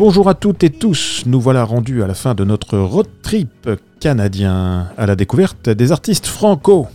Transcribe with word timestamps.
Bonjour 0.00 0.30
à 0.30 0.34
toutes 0.34 0.64
et 0.64 0.70
tous, 0.70 1.24
nous 1.26 1.42
voilà 1.42 1.62
rendus 1.62 2.02
à 2.02 2.06
la 2.06 2.14
fin 2.14 2.34
de 2.34 2.42
notre 2.42 2.78
road 2.78 3.06
trip 3.22 3.68
canadien 4.00 4.88
à 4.96 5.04
la 5.04 5.14
découverte 5.14 5.68
des 5.68 5.92
artistes 5.92 6.24
franco 6.24 6.88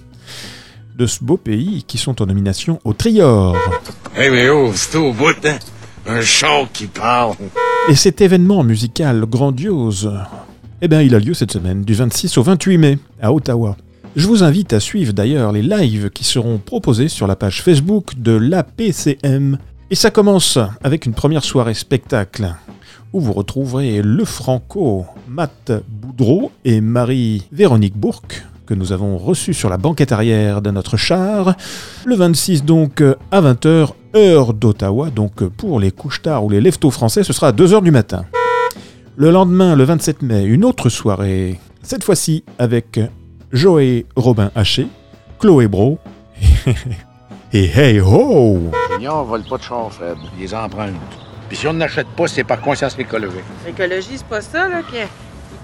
de 0.98 1.06
ce 1.06 1.24
beau 1.24 1.38
pays 1.38 1.84
qui 1.86 2.00
sont 2.00 2.20
en 2.24 2.26
nomination 2.26 2.80
au 2.84 2.94
Trior. 2.94 3.56
Hey 4.18 4.32
mais 4.32 4.50
oh, 4.50 4.72
c'est 4.74 4.98
au 4.98 5.14
bout, 5.14 5.36
hein? 5.46 5.60
Un 6.08 6.22
chant 6.22 6.68
qui 6.74 6.88
parle. 6.88 7.36
Et 7.90 7.96
cet 7.96 8.22
événement 8.22 8.64
musical 8.64 9.24
grandiose, 9.28 10.12
eh 10.82 10.88
bien, 10.88 11.04
il 11.04 11.14
a 11.14 11.20
lieu 11.20 11.36
cette 11.36 11.52
semaine, 11.52 11.84
du 11.84 11.94
26 11.94 12.40
au 12.40 12.42
28 12.42 12.78
mai, 12.80 12.98
à 13.22 13.32
Ottawa. 13.32 13.78
Je 14.16 14.26
vous 14.26 14.44
invite 14.44 14.74
à 14.74 14.80
suivre 14.80 15.14
d'ailleurs 15.14 15.52
les 15.52 15.62
lives 15.62 16.10
qui 16.10 16.24
seront 16.24 16.58
proposés 16.58 17.10
sur 17.10 17.28
la 17.28 17.36
page 17.36 17.62
Facebook 17.62 18.14
de 18.18 18.32
l'APCM. 18.32 19.60
Et 19.92 19.96
ça 19.96 20.10
commence 20.10 20.58
avec 20.84 21.06
une 21.06 21.14
première 21.14 21.44
soirée 21.44 21.76
spectacle 21.76 22.56
où 23.14 23.20
vous 23.20 23.34
retrouverez 23.34 24.02
le 24.02 24.26
Franco, 24.26 25.06
Matt 25.28 25.72
Boudreau 25.88 26.52
et 26.64 26.82
Marie-Véronique 26.82 27.98
Bourque, 27.98 28.44
que 28.66 28.74
nous 28.74 28.92
avons 28.92 29.18
reçus 29.18 29.54
sur 29.54 29.70
la 29.70 29.78
banquette 29.78 30.12
arrière 30.12 30.62
de 30.62 30.72
notre 30.72 30.98
char. 30.98 31.56
Le 32.06 32.16
26 32.16 32.64
donc 32.64 33.02
à 33.32 33.42
20h, 33.42 33.90
heure 34.16 34.54
d'Ottawa, 34.54 35.10
donc 35.10 35.44
pour 35.44 35.80
les 35.80 35.92
couches 35.92 36.22
tard 36.22 36.44
ou 36.46 36.50
les 36.50 36.62
leftos 36.62 36.92
français, 36.92 37.24
ce 37.24 37.34
sera 37.34 37.50
à 37.50 37.52
2h 37.52 37.84
du 37.84 37.92
matin. 37.92 38.26
Le 39.16 39.32
lendemain, 39.32 39.76
le 39.76 39.84
27 39.84 40.22
mai, 40.24 40.44
une 40.44 40.66
autre 40.66 40.90
soirée, 40.90 41.60
cette 41.84 42.04
fois-ci 42.04 42.44
avec 42.60 43.00
Joey 43.52 44.06
Robin 44.16 44.52
Haché, 44.56 44.88
Chloé 45.40 45.68
Bro 45.68 46.00
et 47.54 47.66
Hey 47.66 48.02
Ho 48.02 48.60
pas 50.70 50.88
de. 50.88 51.25
Puis 51.48 51.58
si 51.58 51.68
on 51.68 51.74
n'achète 51.74 52.08
pas, 52.08 52.28
c'est 52.28 52.44
par 52.44 52.62
conscience 52.62 52.98
écologique. 52.98 53.44
L'écologie, 53.66 54.18
c'est 54.18 54.28
pas 54.28 54.42
ça, 54.42 54.68
là, 54.68 54.82
qui 54.90 54.98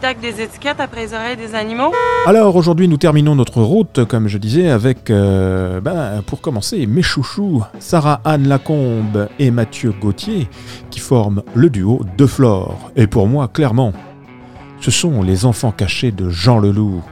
tac 0.02 0.20
des 0.20 0.42
étiquettes 0.42 0.80
après 0.80 1.06
les 1.06 1.14
oreilles 1.14 1.38
des 1.38 1.54
animaux. 1.54 1.94
Alors 2.26 2.56
aujourd'hui, 2.56 2.88
nous 2.88 2.98
terminons 2.98 3.36
notre 3.36 3.62
route, 3.62 4.04
comme 4.06 4.28
je 4.28 4.40
disais, 4.40 4.70
avec, 4.70 5.12
euh, 5.12 5.80
ben, 5.80 6.24
pour 6.26 6.42
commencer, 6.42 6.88
mes 6.88 7.04
chouchous, 7.04 7.62
Sarah 7.80 8.20
Anne 8.26 8.48
Lacombe 8.48 9.30
et 9.38 9.52
Mathieu 9.52 9.92
Gauthier, 9.92 10.50
qui 10.90 11.00
forment 11.00 11.44
le 11.54 11.70
duo 11.70 12.02
De 12.18 12.26
Flore. 12.26 12.92
Et 12.96 13.06
pour 13.06 13.28
moi, 13.28 13.48
clairement, 13.48 13.94
ce 14.80 14.90
sont 14.90 15.22
les 15.22 15.46
enfants 15.46 15.72
cachés 15.72 16.12
de 16.12 16.32
Jean 16.32 16.58
Leloup, 16.58 17.04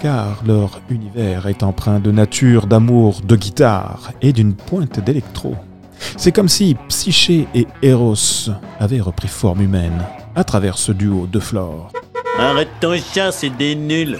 car 0.00 0.42
leur 0.46 0.80
univers 0.88 1.46
est 1.48 1.62
empreint 1.62 2.00
de 2.00 2.10
nature, 2.10 2.66
d'amour, 2.66 3.20
de 3.22 3.36
guitare 3.36 4.10
et 4.22 4.32
d'une 4.32 4.54
pointe 4.54 5.00
d'électro. 5.00 5.54
C'est 6.16 6.32
comme 6.32 6.48
si 6.48 6.76
Psyché 6.88 7.46
et 7.54 7.66
Eros 7.82 8.50
avaient 8.78 9.00
repris 9.00 9.28
forme 9.28 9.62
humaine 9.62 10.04
à 10.34 10.44
travers 10.44 10.78
ce 10.78 10.92
duo 10.92 11.26
de 11.26 11.40
Flore. 11.40 11.90
Arrête 12.38 12.68
ton 12.80 12.94
chat, 12.96 13.32
c'est 13.32 13.50
des 13.50 13.74
nuls. 13.74 14.18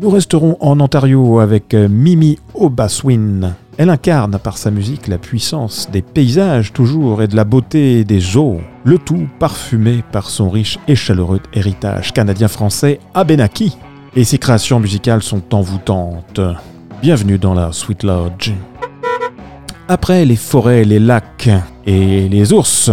Nous 0.00 0.10
resterons 0.10 0.56
en 0.60 0.80
Ontario 0.80 1.38
avec 1.38 1.74
euh, 1.74 1.86
Mimi 1.88 2.38
Obaswin. 2.54 3.54
Elle 3.76 3.90
incarne 3.90 4.38
par 4.38 4.58
sa 4.58 4.70
musique 4.70 5.06
la 5.06 5.18
puissance 5.18 5.88
des 5.90 6.02
paysages 6.02 6.72
toujours 6.72 7.22
et 7.22 7.28
de 7.28 7.36
la 7.36 7.44
beauté 7.44 8.04
des 8.04 8.36
eaux, 8.36 8.60
le 8.84 8.98
tout 8.98 9.28
parfumé 9.38 10.02
par 10.10 10.28
son 10.28 10.50
riche 10.50 10.78
et 10.88 10.94
chaleureux 10.94 11.40
héritage 11.52 12.12
canadien-français 12.12 13.00
Abenaki. 13.14 13.76
Et 14.16 14.24
ses 14.24 14.38
créations 14.38 14.80
musicales 14.80 15.22
sont 15.22 15.54
envoûtantes. 15.54 16.40
Bienvenue 17.00 17.38
dans 17.38 17.54
la 17.54 17.72
Sweet 17.72 18.02
Lodge. 18.02 18.52
Après 19.94 20.24
les 20.24 20.36
forêts, 20.36 20.84
les 20.84 20.98
lacs 20.98 21.50
et 21.84 22.26
les 22.26 22.54
ours, 22.54 22.90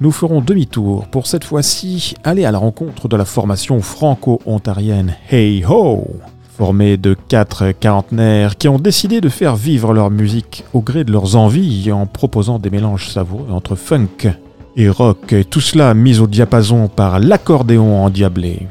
nous 0.00 0.12
ferons 0.12 0.40
demi-tour 0.40 1.08
pour 1.08 1.26
cette 1.26 1.42
fois-ci 1.42 2.14
aller 2.22 2.44
à 2.44 2.52
la 2.52 2.58
rencontre 2.58 3.08
de 3.08 3.16
la 3.16 3.24
formation 3.24 3.80
franco-ontarienne 3.80 5.16
Hey 5.28 5.64
Ho, 5.68 6.06
formée 6.56 6.98
de 6.98 7.14
quatre 7.14 7.72
quarantenaires 7.72 8.56
qui 8.56 8.68
ont 8.68 8.78
décidé 8.78 9.20
de 9.20 9.28
faire 9.28 9.56
vivre 9.56 9.92
leur 9.92 10.10
musique 10.10 10.64
au 10.72 10.82
gré 10.82 11.02
de 11.02 11.10
leurs 11.10 11.34
envies 11.34 11.90
en 11.90 12.06
proposant 12.06 12.60
des 12.60 12.70
mélanges 12.70 13.08
savoureux 13.08 13.50
entre 13.50 13.74
funk 13.74 14.32
et 14.76 14.88
rock, 14.88 15.34
tout 15.50 15.60
cela 15.60 15.94
mis 15.94 16.20
au 16.20 16.28
diapason 16.28 16.86
par 16.86 17.18
l'accordéon 17.18 18.04
endiablé. 18.04 18.68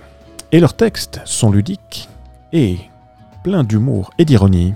Et 0.53 0.61
leurs 0.61 0.77
textes 0.77 1.19
sont 1.25 1.51
ludiques 1.51 2.07
et 2.53 2.77
pleins 3.43 3.65
d'humour 3.65 4.11
et 4.17 4.23
d'ironie. 4.23 4.75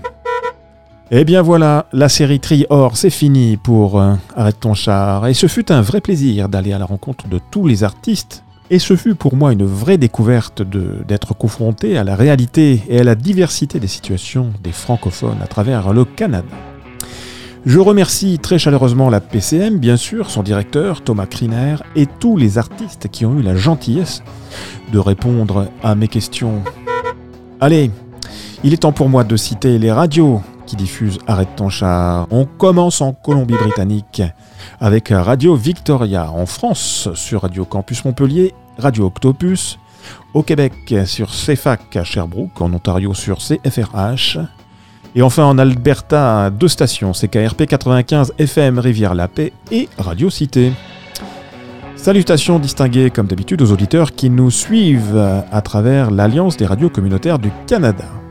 Eh 1.14 1.26
bien 1.26 1.42
voilà, 1.42 1.84
la 1.92 2.08
série 2.08 2.40
Tri-Or, 2.40 2.96
c'est 2.96 3.10
fini 3.10 3.58
pour 3.58 4.00
euh, 4.00 4.14
Arrête 4.34 4.60
ton 4.60 4.72
char. 4.72 5.26
Et 5.26 5.34
ce 5.34 5.46
fut 5.46 5.70
un 5.70 5.82
vrai 5.82 6.00
plaisir 6.00 6.48
d'aller 6.48 6.72
à 6.72 6.78
la 6.78 6.86
rencontre 6.86 7.28
de 7.28 7.38
tous 7.50 7.66
les 7.66 7.84
artistes. 7.84 8.44
Et 8.70 8.78
ce 8.78 8.96
fut 8.96 9.14
pour 9.14 9.36
moi 9.36 9.52
une 9.52 9.66
vraie 9.66 9.98
découverte 9.98 10.62
d'être 10.62 11.34
confronté 11.34 11.98
à 11.98 12.04
la 12.04 12.16
réalité 12.16 12.80
et 12.88 13.00
à 13.00 13.04
la 13.04 13.14
diversité 13.14 13.78
des 13.78 13.88
situations 13.88 14.54
des 14.64 14.72
francophones 14.72 15.42
à 15.42 15.46
travers 15.46 15.92
le 15.92 16.06
Canada. 16.06 16.48
Je 17.66 17.78
remercie 17.78 18.38
très 18.38 18.58
chaleureusement 18.58 19.10
la 19.10 19.20
PCM, 19.20 19.78
bien 19.78 19.98
sûr, 19.98 20.30
son 20.30 20.42
directeur 20.42 21.02
Thomas 21.02 21.26
Kriner 21.26 21.76
et 21.94 22.06
tous 22.06 22.38
les 22.38 22.56
artistes 22.56 23.08
qui 23.12 23.26
ont 23.26 23.38
eu 23.38 23.42
la 23.42 23.54
gentillesse 23.54 24.22
de 24.90 24.98
répondre 24.98 25.68
à 25.82 25.94
mes 25.94 26.08
questions. 26.08 26.62
Allez, 27.60 27.90
il 28.64 28.72
est 28.72 28.78
temps 28.78 28.92
pour 28.92 29.10
moi 29.10 29.24
de 29.24 29.36
citer 29.36 29.78
les 29.78 29.92
radios 29.92 30.40
qui 30.66 30.76
diffuse 30.76 31.18
Arrête 31.26 31.56
ton 31.56 31.68
char. 31.68 32.26
On 32.30 32.44
commence 32.44 33.00
en 33.00 33.12
Colombie-Britannique 33.12 34.22
avec 34.80 35.08
Radio 35.10 35.54
Victoria 35.54 36.30
en 36.30 36.46
France 36.46 37.08
sur 37.14 37.42
Radio 37.42 37.64
Campus 37.64 38.04
Montpellier, 38.04 38.54
Radio 38.78 39.06
Octopus, 39.06 39.78
au 40.34 40.42
Québec 40.42 40.72
sur 41.06 41.28
CFAC 41.30 41.96
à 41.96 42.04
Sherbrooke, 42.04 42.60
en 42.60 42.72
Ontario 42.72 43.14
sur 43.14 43.38
CFRH, 43.38 44.38
et 45.14 45.22
enfin 45.22 45.44
en 45.44 45.58
Alberta, 45.58 46.50
deux 46.50 46.68
stations, 46.68 47.12
CKRP 47.12 47.66
95 47.66 48.34
FM 48.38 48.78
Rivière-la-Paix 48.78 49.52
et 49.70 49.88
Radio 49.98 50.30
Cité. 50.30 50.72
Salutations 51.96 52.58
distinguées 52.58 53.10
comme 53.10 53.26
d'habitude 53.26 53.62
aux 53.62 53.70
auditeurs 53.70 54.14
qui 54.14 54.30
nous 54.30 54.50
suivent 54.50 55.44
à 55.52 55.60
travers 55.60 56.10
l'Alliance 56.10 56.56
des 56.56 56.66
radios 56.66 56.90
communautaires 56.90 57.38
du 57.38 57.52
Canada. 57.66 58.21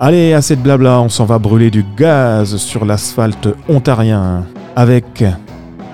Allez, 0.00 0.32
assez 0.32 0.54
de 0.54 0.60
blabla, 0.60 1.00
on 1.00 1.08
s'en 1.08 1.24
va 1.24 1.40
brûler 1.40 1.70
du 1.72 1.84
gaz 1.96 2.56
sur 2.56 2.84
l'asphalte 2.84 3.48
ontarien 3.68 4.44
avec, 4.76 5.24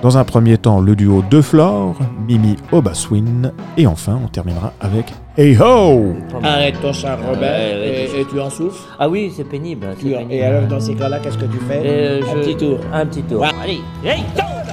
dans 0.02 0.18
un 0.18 0.24
premier 0.24 0.58
temps, 0.58 0.78
le 0.82 0.94
duo 0.94 1.24
De 1.30 1.40
Flore, 1.40 1.96
Mimi 2.28 2.56
Obaswin, 2.70 3.50
et 3.78 3.86
enfin, 3.86 4.20
on 4.22 4.28
terminera 4.28 4.74
avec 4.78 5.06
Hey 5.38 5.56
Ho 5.58 6.12
Arrête 6.42 6.78
ton 6.82 6.92
char, 6.92 7.18
Robert, 7.26 7.82
et, 7.82 8.26
tu 8.30 8.38
en 8.38 8.50
souffres? 8.50 8.94
Ah 8.98 9.08
oui, 9.08 9.32
c'est 9.34 9.48
pénible, 9.48 9.86
Et 10.30 10.44
alors, 10.44 10.68
dans 10.68 10.80
ces 10.80 10.94
cas-là, 10.94 11.18
qu'est-ce 11.20 11.38
que 11.38 11.46
tu 11.46 11.58
fais? 11.66 11.80
Euh, 11.86 12.20
Un 12.30 12.40
petit 12.40 12.56
tour. 12.56 12.78
Un 12.92 13.06
petit 13.06 13.22
tour. 13.22 13.42
Allez, 13.42 13.80
hey, 14.04 14.22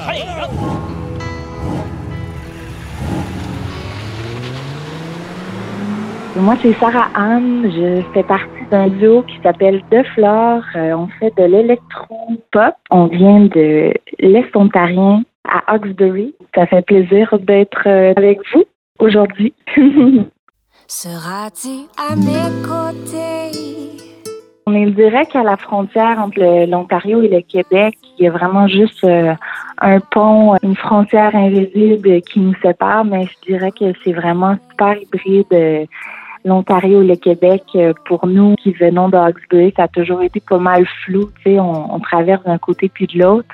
allez, 0.09 0.23
Moi, 6.37 6.55
c'est 6.61 6.73
Sarah 6.79 7.09
Anne. 7.13 7.63
Je 7.65 8.01
fais 8.13 8.23
partie 8.23 8.60
d'un 8.71 8.87
duo 8.87 9.23
qui 9.23 9.37
s'appelle 9.43 9.83
De 9.91 10.01
Flore. 10.15 10.63
Euh, 10.75 10.93
on 10.93 11.07
fait 11.19 11.33
de 11.37 11.43
l'électro-pop. 11.43 12.75
On 12.89 13.05
vient 13.07 13.41
de 13.41 13.93
l'Est 14.19 14.55
ontarien 14.55 15.23
à 15.43 15.73
Hawkesbury. 15.73 16.33
Ça 16.55 16.65
fait 16.65 16.81
plaisir 16.81 17.37
d'être 17.39 17.83
euh, 17.85 18.13
avec 18.15 18.39
vous 18.53 18.63
aujourd'hui. 18.99 19.53
Seras-tu 20.87 21.87
à 21.97 22.15
mes 22.15 22.49
côtés? 22.65 23.57
On 24.65 24.73
est 24.73 24.91
direct 24.91 25.35
à 25.35 25.43
la 25.43 25.57
frontière 25.57 26.19
entre 26.19 26.65
l'Ontario 26.65 27.21
et 27.23 27.27
le 27.27 27.41
Québec. 27.41 27.97
Il 28.17 28.25
y 28.25 28.27
a 28.27 28.31
vraiment 28.31 28.67
juste 28.67 29.03
euh, 29.03 29.33
un 29.79 29.99
pont, 29.99 30.55
une 30.63 30.75
frontière 30.75 31.35
invisible 31.35 32.21
qui 32.21 32.39
nous 32.39 32.55
sépare, 32.61 33.03
mais 33.03 33.25
je 33.25 33.51
dirais 33.51 33.71
que 33.71 33.91
c'est 34.03 34.13
vraiment 34.13 34.55
super 34.69 34.95
hybride 35.01 35.87
l'Ontario 36.45 37.01
et 37.01 37.07
le 37.07 37.15
Québec, 37.15 37.63
euh, 37.75 37.93
pour 38.05 38.25
nous 38.27 38.55
qui 38.55 38.71
venons 38.71 39.09
Hawkesbury, 39.11 39.73
ça 39.75 39.83
a 39.83 39.87
toujours 39.87 40.21
été 40.21 40.39
pas 40.39 40.57
mal 40.57 40.85
flou. 41.03 41.29
Tu 41.43 41.53
sais, 41.53 41.59
on, 41.59 41.99
traverse 41.99 42.43
d'un 42.43 42.57
côté 42.57 42.89
puis 42.89 43.07
de 43.07 43.19
l'autre. 43.19 43.49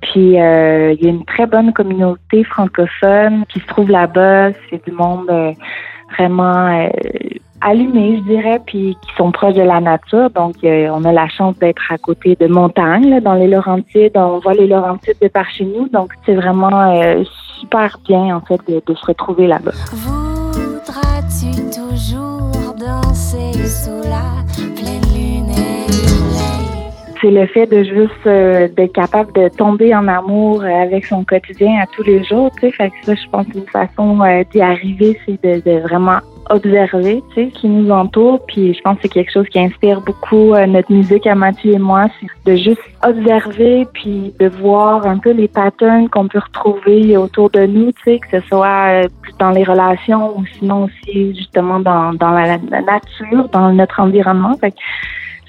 Puis 0.00 0.40
euh, 0.40 0.92
il 0.92 1.04
y 1.04 1.06
a 1.06 1.10
une 1.10 1.24
très 1.24 1.46
bonne 1.46 1.72
communauté 1.72 2.44
francophone 2.44 3.44
qui 3.48 3.60
se 3.60 3.66
trouve 3.66 3.90
là-bas. 3.90 4.50
C'est 4.70 4.84
du 4.84 4.92
monde 4.92 5.28
euh, 5.30 5.52
vraiment 6.16 6.88
allumé, 7.60 8.18
je 8.18 8.22
dirais, 8.22 8.60
puis 8.66 8.96
qui 9.00 9.14
sont 9.16 9.30
proches 9.30 9.54
de 9.54 9.62
la 9.62 9.80
nature. 9.80 10.30
Donc, 10.30 10.56
on 10.62 11.04
a 11.04 11.12
la 11.12 11.28
chance 11.28 11.56
d'être 11.58 11.82
à 11.90 11.98
côté 11.98 12.36
de 12.38 12.46
montagnes, 12.46 13.20
dans 13.20 13.34
les 13.34 13.46
Laurentides. 13.46 14.16
On 14.16 14.40
voit 14.40 14.54
les 14.54 14.66
Laurentides 14.66 15.16
de 15.22 15.28
par 15.28 15.48
chez 15.50 15.64
nous. 15.64 15.88
Donc, 15.88 16.12
c'est 16.26 16.34
vraiment 16.34 16.92
super 17.60 17.98
bien, 18.04 18.36
en 18.36 18.40
fait, 18.40 18.60
de, 18.68 18.94
se 18.94 19.06
retrouver 19.06 19.46
là-bas 19.46 19.72
danser 23.62 24.41
c'est 27.22 27.30
le 27.30 27.46
fait 27.46 27.66
de 27.66 27.84
juste 27.84 28.26
euh, 28.26 28.68
d'être 28.76 28.92
capable 28.92 29.32
de 29.32 29.48
tomber 29.48 29.94
en 29.94 30.08
amour 30.08 30.64
avec 30.64 31.06
son 31.06 31.24
quotidien 31.24 31.80
à 31.80 31.86
tous 31.86 32.02
les 32.02 32.22
jours, 32.24 32.50
tu 32.54 32.62
sais. 32.62 32.72
Fait 32.72 32.90
que 32.90 32.96
ça, 33.04 33.14
je 33.14 33.30
pense 33.30 33.46
qu'une 33.46 33.66
façon 33.68 34.20
euh, 34.20 34.42
d'y 34.52 34.60
arriver, 34.60 35.18
c'est 35.24 35.42
de, 35.42 35.80
vraiment 35.80 36.18
observer, 36.50 37.22
tu 37.32 37.34
sais, 37.34 37.50
qui 37.50 37.68
nous 37.68 37.90
entoure. 37.90 38.44
Puis 38.46 38.74
je 38.74 38.80
pense 38.82 38.96
que 38.96 39.02
c'est 39.02 39.08
quelque 39.08 39.32
chose 39.32 39.48
qui 39.48 39.60
inspire 39.60 40.00
beaucoup 40.00 40.52
euh, 40.52 40.66
notre 40.66 40.92
musique 40.92 41.26
à 41.28 41.36
Mathieu 41.36 41.74
et 41.74 41.78
moi, 41.78 42.06
c'est 42.20 42.50
de 42.50 42.56
juste 42.56 42.82
observer 43.06 43.86
puis 43.94 44.34
de 44.40 44.48
voir 44.48 45.06
un 45.06 45.18
peu 45.18 45.30
les 45.30 45.48
patterns 45.48 46.08
qu'on 46.08 46.26
peut 46.26 46.40
retrouver 46.40 47.16
autour 47.16 47.50
de 47.50 47.66
nous, 47.66 47.92
tu 47.92 48.02
sais, 48.04 48.18
que 48.18 48.40
ce 48.40 48.46
soit 48.48 49.02
dans 49.38 49.50
les 49.50 49.62
relations 49.62 50.36
ou 50.36 50.44
sinon 50.58 50.84
aussi 50.84 51.34
justement 51.36 51.78
dans, 51.78 52.12
dans 52.14 52.30
la, 52.30 52.58
nature, 52.58 53.48
dans 53.52 53.72
notre 53.72 54.00
environnement. 54.00 54.56
Fait 54.60 54.72
que 54.72 54.76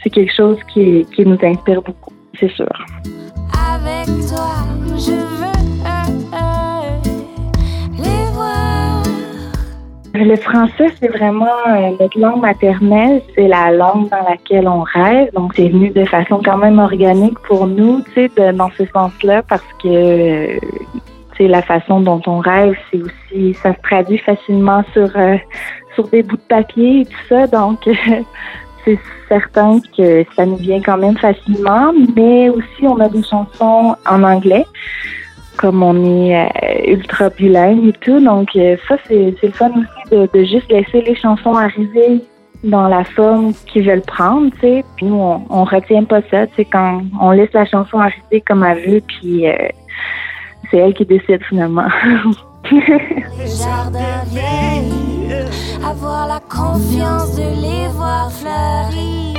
c'est 0.04 0.10
quelque 0.10 0.34
chose 0.34 0.58
qui, 0.74 1.06
qui 1.16 1.26
nous 1.26 1.38
inspire 1.42 1.82
beaucoup, 1.82 2.14
c'est 2.40 2.52
sûr. 2.52 2.70
Avec 3.74 4.08
toi, 4.28 4.54
je 4.98 5.12
veux 5.12 5.54
les 7.98 8.32
voir. 8.34 9.04
Le 10.14 10.36
français, 10.36 10.88
c'est 11.00 11.08
vraiment 11.08 11.48
euh, 11.68 11.92
notre 12.00 12.20
langue 12.20 12.42
maternelle, 12.42 13.22
c'est 13.34 13.48
la 13.48 13.72
langue 13.72 14.10
dans 14.10 14.30
laquelle 14.30 14.68
on 14.68 14.82
rêve. 14.82 15.32
Donc, 15.34 15.54
c'est 15.56 15.70
venu 15.70 15.90
de 15.90 16.06
façon 16.06 16.42
quand 16.44 16.58
même 16.58 16.80
organique 16.80 17.40
pour 17.48 17.66
nous, 17.66 18.02
tu 18.14 18.30
sais, 18.36 18.54
dans 18.54 18.70
ce 18.78 18.86
sens-là, 18.86 19.42
parce 19.44 19.64
que 19.82 20.60
c'est 21.38 21.48
la 21.48 21.64
façon 21.64 22.00
dont 22.02 22.22
on 22.28 22.40
rêve, 22.40 22.76
c'est 22.92 23.02
aussi, 23.02 23.56
ça 23.56 23.74
se 23.74 23.82
traduit 23.82 24.20
facilement 24.20 24.84
sur 24.94 25.10
euh, 25.16 25.38
sur 25.96 26.08
des 26.08 26.24
bouts 26.24 26.38
de 26.38 26.42
papier 26.42 27.02
et 27.02 27.06
tout 27.06 27.28
ça. 27.30 27.48
Donc, 27.48 27.80
c'est 28.86 29.00
certain 29.28 29.80
que 29.96 30.26
ça 30.36 30.46
nous 30.46 30.58
vient 30.58 30.82
quand 30.82 30.98
même 30.98 31.18
facilement, 31.18 31.94
mais 32.16 32.50
aussi 32.50 32.84
on 32.84 33.00
a 33.00 33.10
des 33.10 33.24
chansons 33.24 33.96
en 34.10 34.24
anglais, 34.24 34.66
comme 35.58 35.84
on 35.84 36.06
est 36.06 36.36
euh, 36.36 36.92
ultra 36.92 37.30
bilingue 37.30 37.88
et 37.88 37.94
tout. 37.94 38.20
Donc 38.20 38.50
euh, 38.56 38.78
ça, 38.88 38.98
c'est 39.08 39.36
le 39.42 39.52
fun 39.52 39.72
aussi 39.72 40.28
de, 40.34 40.44
juste 40.44 40.72
laisser 40.72 41.02
les 41.02 41.16
chansons 41.16 41.54
arriver 41.54 42.22
dans 42.64 42.88
la 42.88 43.04
forme 43.04 43.54
qu'ils 43.68 43.88
veulent 43.88 44.02
prendre, 44.02 44.52
tu 44.54 44.62
sais. 44.62 44.84
Puis 44.96 45.06
nous, 45.06 45.16
on, 45.16 45.46
on 45.50 45.64
retient 45.66 46.06
pas 46.06 46.22
ça, 46.32 46.48
tu 46.48 46.56
sais, 46.56 46.66
quand 46.66 47.04
on 47.20 47.32
laisse 47.32 47.52
la 47.54 47.66
chanson 47.66 48.00
arriver 48.00 48.42
comme 48.48 48.64
elle 48.64 48.90
veut, 48.90 49.02
puis 49.02 49.48
euh, 49.48 49.68
c'est 50.72 50.78
elle 50.78 50.94
qui 50.94 51.06
décide 51.06 51.44
finalement. 51.44 51.88
avoir 55.86 56.28
la 56.28 56.40
confiance 56.40 57.36
de 57.36 57.44
les 57.62 57.88
voir 57.90 58.32
fleurir. 58.32 59.34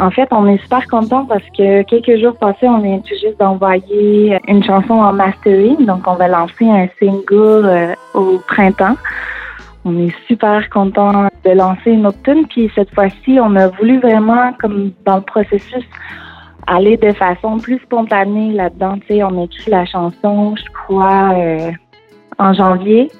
En 0.00 0.10
fait, 0.10 0.28
on 0.30 0.46
est 0.46 0.58
super 0.62 0.86
content 0.86 1.24
parce 1.24 1.44
que 1.56 1.82
quelques 1.82 2.20
jours 2.20 2.36
passés, 2.36 2.68
on 2.68 2.78
vient 2.78 2.98
tout 2.98 3.14
juste 3.20 3.38
d'envoyer 3.40 4.38
une 4.46 4.62
chanson 4.62 4.94
en 4.94 5.12
mastering. 5.12 5.86
Donc, 5.86 6.06
on 6.06 6.14
va 6.14 6.28
lancer 6.28 6.68
un 6.68 6.86
single 7.00 7.66
euh, 7.66 7.94
au 8.14 8.38
printemps. 8.46 8.96
On 9.84 9.98
est 9.98 10.14
super 10.28 10.68
content 10.70 11.28
de 11.44 11.50
lancer 11.50 11.90
une 11.90 12.06
autre 12.06 12.22
tune. 12.22 12.46
Puis 12.46 12.70
cette 12.74 12.94
fois-ci, 12.94 13.38
on 13.42 13.56
a 13.56 13.68
voulu 13.68 13.98
vraiment, 13.98 14.52
comme 14.60 14.92
dans 15.04 15.16
le 15.16 15.22
processus, 15.22 15.84
aller 16.68 16.96
de 16.96 17.12
façon 17.12 17.58
plus 17.58 17.78
spontanée 17.80 18.52
là-dedans. 18.52 18.98
Tu 19.00 19.14
sais, 19.14 19.24
on 19.24 19.42
écrit 19.42 19.70
la 19.70 19.84
chanson, 19.86 20.54
je 20.54 20.70
crois, 20.72 21.32
euh, 21.34 21.70
en 22.38 22.52
janvier. 22.52 23.10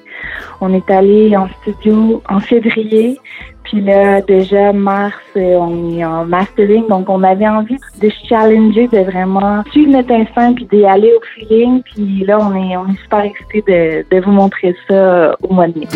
On 0.61 0.73
est 0.73 0.89
allé 0.91 1.35
en 1.37 1.47
studio 1.61 2.21
en 2.29 2.39
février. 2.39 3.17
Puis 3.63 3.81
là, 3.81 4.21
déjà, 4.21 4.73
mars, 4.73 5.13
euh, 5.37 5.55
on 5.55 5.91
est 5.91 6.03
en 6.03 6.25
mastering. 6.25 6.87
Donc, 6.87 7.07
on 7.07 7.23
avait 7.23 7.47
envie 7.47 7.77
de 8.01 8.09
challenger, 8.27 8.87
de 8.87 8.99
vraiment 8.99 9.63
suivre 9.71 9.91
notre 9.91 10.11
instinct 10.11 10.53
puis 10.53 10.65
d'y 10.71 10.85
aller 10.85 11.13
au 11.13 11.21
feeling. 11.35 11.83
Puis 11.83 12.25
là, 12.25 12.39
on 12.41 12.55
est, 12.55 12.75
on 12.77 12.87
est 12.87 12.99
super 13.03 13.21
excités 13.21 13.63
de, 13.67 14.15
de 14.15 14.21
vous 14.23 14.31
montrer 14.31 14.75
ça 14.87 14.93
euh, 14.93 15.33
au 15.43 15.53
mois 15.53 15.67
de 15.67 15.79
mai. 15.79 15.87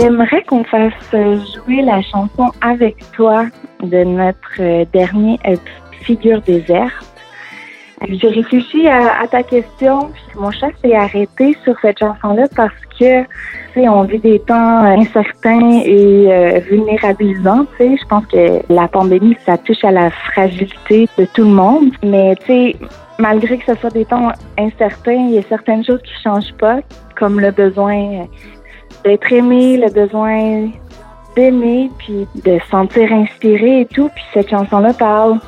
J'aimerais 0.00 0.42
qu'on 0.44 0.64
fasse 0.64 0.94
jouer 1.12 1.82
la 1.82 2.00
chanson 2.00 2.50
avec 2.62 2.96
toi 3.12 3.44
de 3.82 4.02
notre 4.02 4.84
dernier 4.92 5.38
figure 6.00 6.40
déserte. 6.40 7.06
J'ai 8.08 8.28
réfléchi 8.28 8.88
à, 8.88 9.26
ta 9.30 9.42
question, 9.42 10.10
mon 10.36 10.50
chat 10.52 10.70
s'est 10.82 10.94
arrêté 10.94 11.54
sur 11.64 11.78
cette 11.82 11.98
chanson-là 11.98 12.46
parce 12.56 12.72
que, 12.98 13.24
tu 13.24 13.28
sais, 13.74 13.88
on 13.90 14.04
vit 14.04 14.18
des 14.18 14.38
temps 14.38 14.78
incertains 14.78 15.82
et 15.84 16.32
euh, 16.32 16.60
vulnérabilisants, 16.60 17.66
tu 17.76 17.76
sais. 17.76 17.96
Je 18.00 18.08
pense 18.08 18.24
que 18.24 18.62
la 18.72 18.88
pandémie, 18.88 19.36
ça 19.44 19.58
touche 19.58 19.84
à 19.84 19.90
la 19.90 20.10
fragilité 20.10 21.10
de 21.18 21.26
tout 21.26 21.44
le 21.44 21.50
monde. 21.50 21.90
Mais, 22.02 22.36
tu 22.36 22.46
sais, 22.46 22.76
malgré 23.18 23.58
que 23.58 23.66
ce 23.66 23.78
soit 23.78 23.90
des 23.90 24.06
temps 24.06 24.32
incertains, 24.58 25.26
il 25.28 25.32
y 25.32 25.38
a 25.38 25.42
certaines 25.42 25.84
choses 25.84 26.00
qui 26.00 26.14
changent 26.22 26.54
pas, 26.58 26.80
comme 27.18 27.38
le 27.38 27.50
besoin 27.50 28.28
d'être 29.04 29.32
aimé, 29.32 29.76
le 29.76 29.90
besoin 29.90 30.70
d'aimer, 31.36 31.90
puis 31.98 32.26
de 32.44 32.58
se 32.58 32.70
sentir 32.70 33.12
inspiré 33.12 33.82
et 33.82 33.86
tout. 33.86 34.10
Puis 34.14 34.24
cette 34.34 34.50
chanson-là 34.50 34.92
parle 34.94 35.38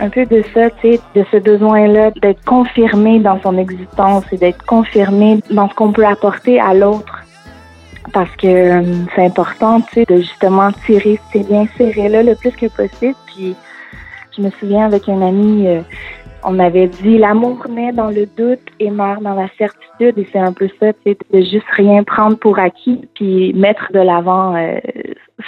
un 0.00 0.08
peu 0.08 0.24
de 0.26 0.42
ça, 0.54 0.70
tu 0.70 0.92
sais, 0.92 1.00
de 1.14 1.24
ce 1.30 1.36
besoin-là 1.36 2.10
d'être 2.22 2.44
confirmé 2.44 3.18
dans 3.18 3.40
son 3.42 3.58
existence 3.58 4.24
et 4.32 4.36
d'être 4.36 4.64
confirmé 4.64 5.40
dans 5.50 5.68
ce 5.68 5.74
qu'on 5.74 5.92
peut 5.92 6.06
apporter 6.06 6.60
à 6.60 6.74
l'autre. 6.74 7.22
Parce 8.12 8.34
que 8.36 8.46
euh, 8.46 8.82
c'est 9.14 9.24
important, 9.24 9.80
tu 9.80 9.94
sais, 9.94 10.04
de 10.06 10.16
justement 10.16 10.70
tirer 10.86 11.18
ces 11.32 11.42
liens 11.44 11.66
serrés-là 11.76 12.22
le 12.22 12.34
plus 12.34 12.50
que 12.50 12.66
possible. 12.66 13.14
Puis 13.26 13.54
je 14.36 14.42
me 14.42 14.50
souviens 14.58 14.86
avec 14.86 15.08
un 15.08 15.22
ami, 15.22 15.68
euh, 15.68 15.80
on 16.44 16.58
avait 16.58 16.88
dit 16.88 17.18
l'amour 17.18 17.66
naît 17.68 17.92
dans 17.92 18.10
le 18.10 18.26
doute 18.26 18.66
et 18.78 18.90
meurt 18.90 19.22
dans 19.22 19.34
la 19.34 19.48
certitude. 19.56 20.18
Et 20.18 20.28
c'est 20.32 20.38
un 20.38 20.52
peu 20.52 20.68
ça, 20.80 20.92
sais, 21.04 21.16
de 21.32 21.40
juste 21.40 21.66
rien 21.76 22.02
prendre 22.04 22.38
pour 22.38 22.58
acquis, 22.58 23.08
puis 23.14 23.52
mettre 23.54 23.92
de 23.92 24.00
l'avant 24.00 24.54
euh, 24.56 24.78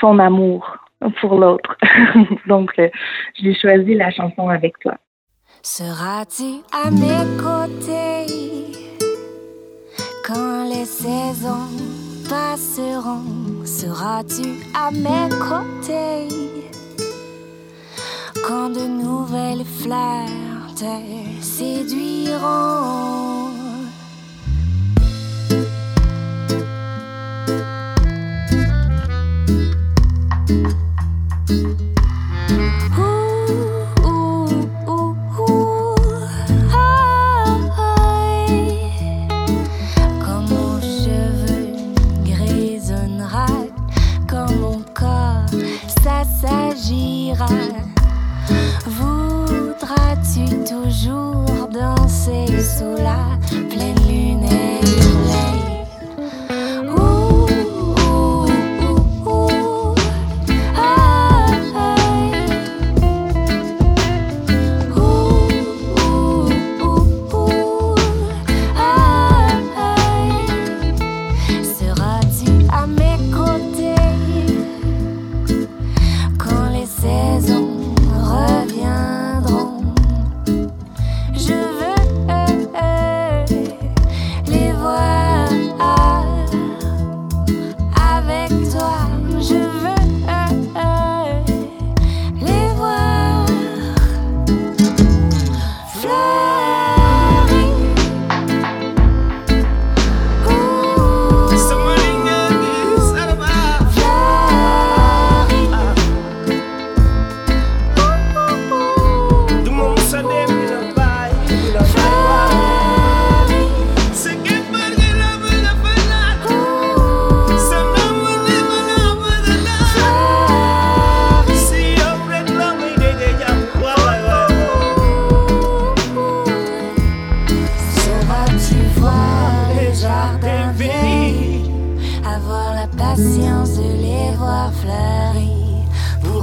son 0.01 0.19
amour 0.19 0.79
pour 1.21 1.37
l'autre. 1.37 1.77
Donc, 2.47 2.73
euh, 2.79 2.89
j'ai 3.35 3.55
choisi 3.55 3.95
la 3.95 4.11
chanson 4.11 4.49
avec 4.49 4.79
toi. 4.79 4.95
Seras-tu 5.63 6.63
à 6.73 6.91
mes 6.91 7.39
côtés 7.39 8.77
quand 10.27 10.65
les 10.69 10.85
saisons 10.85 11.71
passeront? 12.29 13.65
Seras-tu 13.65 14.63
à 14.75 14.91
mes 14.91 15.31
côtés 15.31 16.29
quand 18.47 18.69
de 18.69 18.87
nouvelles 18.87 19.65
fleurs 19.65 20.54
te 20.75 20.85
séduiront? 21.41 22.84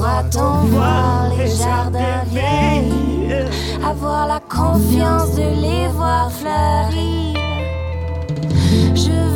Maisons, 0.01 0.65
voir 0.71 1.29
les 1.37 1.47
jardins 1.47 2.23
vieillir, 2.27 3.45
avoir 3.85 4.27
la 4.27 4.39
confiance 4.39 5.35
de 5.35 5.47
les 5.61 5.87
voir 5.89 6.31
fleurir. 6.31 7.35
Je 8.95 9.30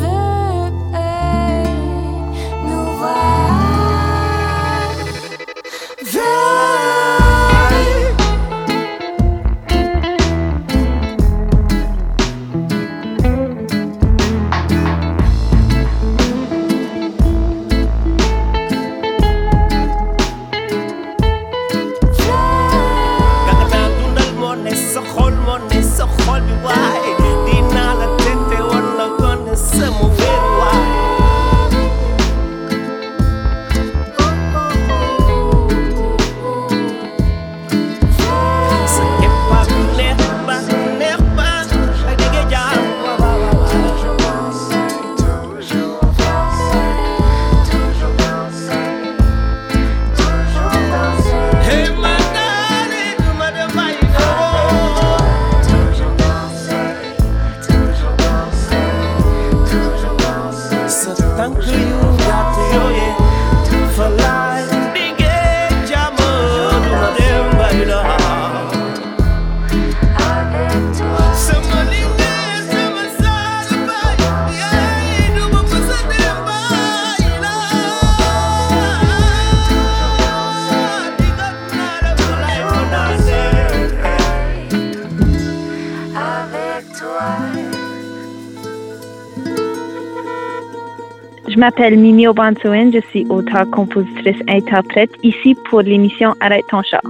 m'appelle 91.66 91.98
Mimi 91.98 92.28
Obansoen, 92.28 92.92
je 92.92 93.00
suis 93.10 93.26
auteure, 93.28 93.68
compositrice, 93.72 94.40
interprète, 94.46 95.10
ici 95.24 95.56
pour 95.68 95.82
l'émission 95.82 96.32
Arrête 96.40 96.64
ton 96.70 96.80
chat. 96.84 97.00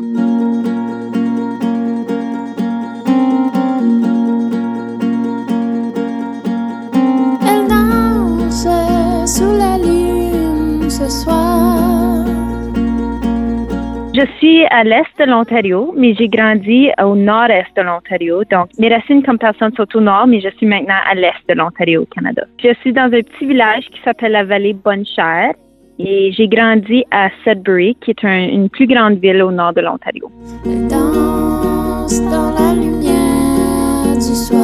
Je 14.18 14.24
suis 14.38 14.64
à 14.70 14.82
l'est 14.82 15.04
de 15.18 15.24
l'Ontario, 15.30 15.92
mais 15.94 16.14
j'ai 16.14 16.28
grandi 16.28 16.88
au 17.02 17.14
nord-est 17.14 17.76
de 17.76 17.82
l'Ontario. 17.82 18.44
Donc, 18.50 18.68
mes 18.78 18.88
racines 18.88 19.22
comme 19.22 19.36
personne 19.36 19.72
sont 19.76 19.86
au 19.94 20.00
nord, 20.00 20.26
mais 20.26 20.40
je 20.40 20.48
suis 20.56 20.64
maintenant 20.66 21.00
à 21.10 21.14
l'est 21.14 21.42
de 21.50 21.54
l'Ontario, 21.54 22.02
au 22.02 22.06
Canada. 22.06 22.44
Je 22.62 22.72
suis 22.80 22.94
dans 22.94 23.10
un 23.16 23.20
petit 23.20 23.44
village 23.44 23.84
qui 23.92 24.00
s'appelle 24.02 24.32
la 24.32 24.44
vallée 24.44 24.72
Bonne-Chère 24.72 25.52
et 25.98 26.32
j'ai 26.32 26.48
grandi 26.48 27.04
à 27.10 27.28
Sudbury, 27.44 27.94
qui 28.00 28.12
est 28.12 28.24
un- 28.24 28.48
une 28.48 28.70
plus 28.70 28.86
grande 28.86 29.18
ville 29.18 29.42
au 29.42 29.50
nord 29.50 29.74
de 29.74 29.82
l'Ontario. 29.82 30.30
Elle 30.64 30.88
danse 30.88 32.18
dans 32.22 32.50
la 32.58 32.72
lumière 32.72 34.14
du 34.14 34.34
soir. 34.46 34.62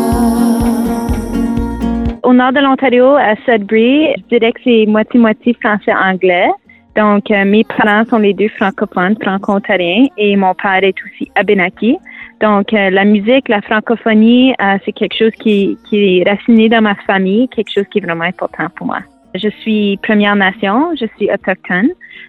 Au 2.23 2.33
nord 2.33 2.53
de 2.53 2.61
l'Ontario, 2.61 3.17
à 3.17 3.35
Sudbury, 3.45 4.15
je 4.17 4.39
dirais 4.39 4.53
que 4.53 4.61
c'est 4.65 4.87
moitié-moitié 4.87 5.55
français-anglais. 5.61 6.49
Donc, 6.97 7.31
euh, 7.31 7.45
mes 7.45 7.65
parents 7.65 8.05
sont 8.05 8.19
les 8.19 8.35
deux 8.35 8.49
francophones, 8.49 9.17
franco-ontariens, 9.21 10.07
et 10.19 10.37
mon 10.37 10.55
père 10.55 10.85
est 10.85 10.95
aussi 11.05 11.31
abénaki. 11.35 11.97
Donc, 12.43 12.75
euh, 12.75 12.91
la 12.91 13.05
musique, 13.05 13.49
la 13.49 13.63
francophonie, 13.63 14.53
euh, 14.61 14.77
c'est 14.85 14.93
quelque 14.93 15.17
chose 15.17 15.33
qui, 15.41 15.79
qui 15.89 16.19
est 16.19 16.29
raciné 16.29 16.69
dans 16.69 16.83
ma 16.83 16.97
famille, 17.07 17.49
quelque 17.49 17.73
chose 17.73 17.85
qui 17.91 17.99
est 17.99 18.03
vraiment 18.03 18.25
important 18.25 18.67
pour 18.75 18.89
moi. 18.89 18.99
Je 19.35 19.49
suis 19.49 19.97
Première 20.03 20.37
Nation, 20.37 20.91
je 21.01 21.07
suis 21.17 21.31
autochtone. 21.33 21.89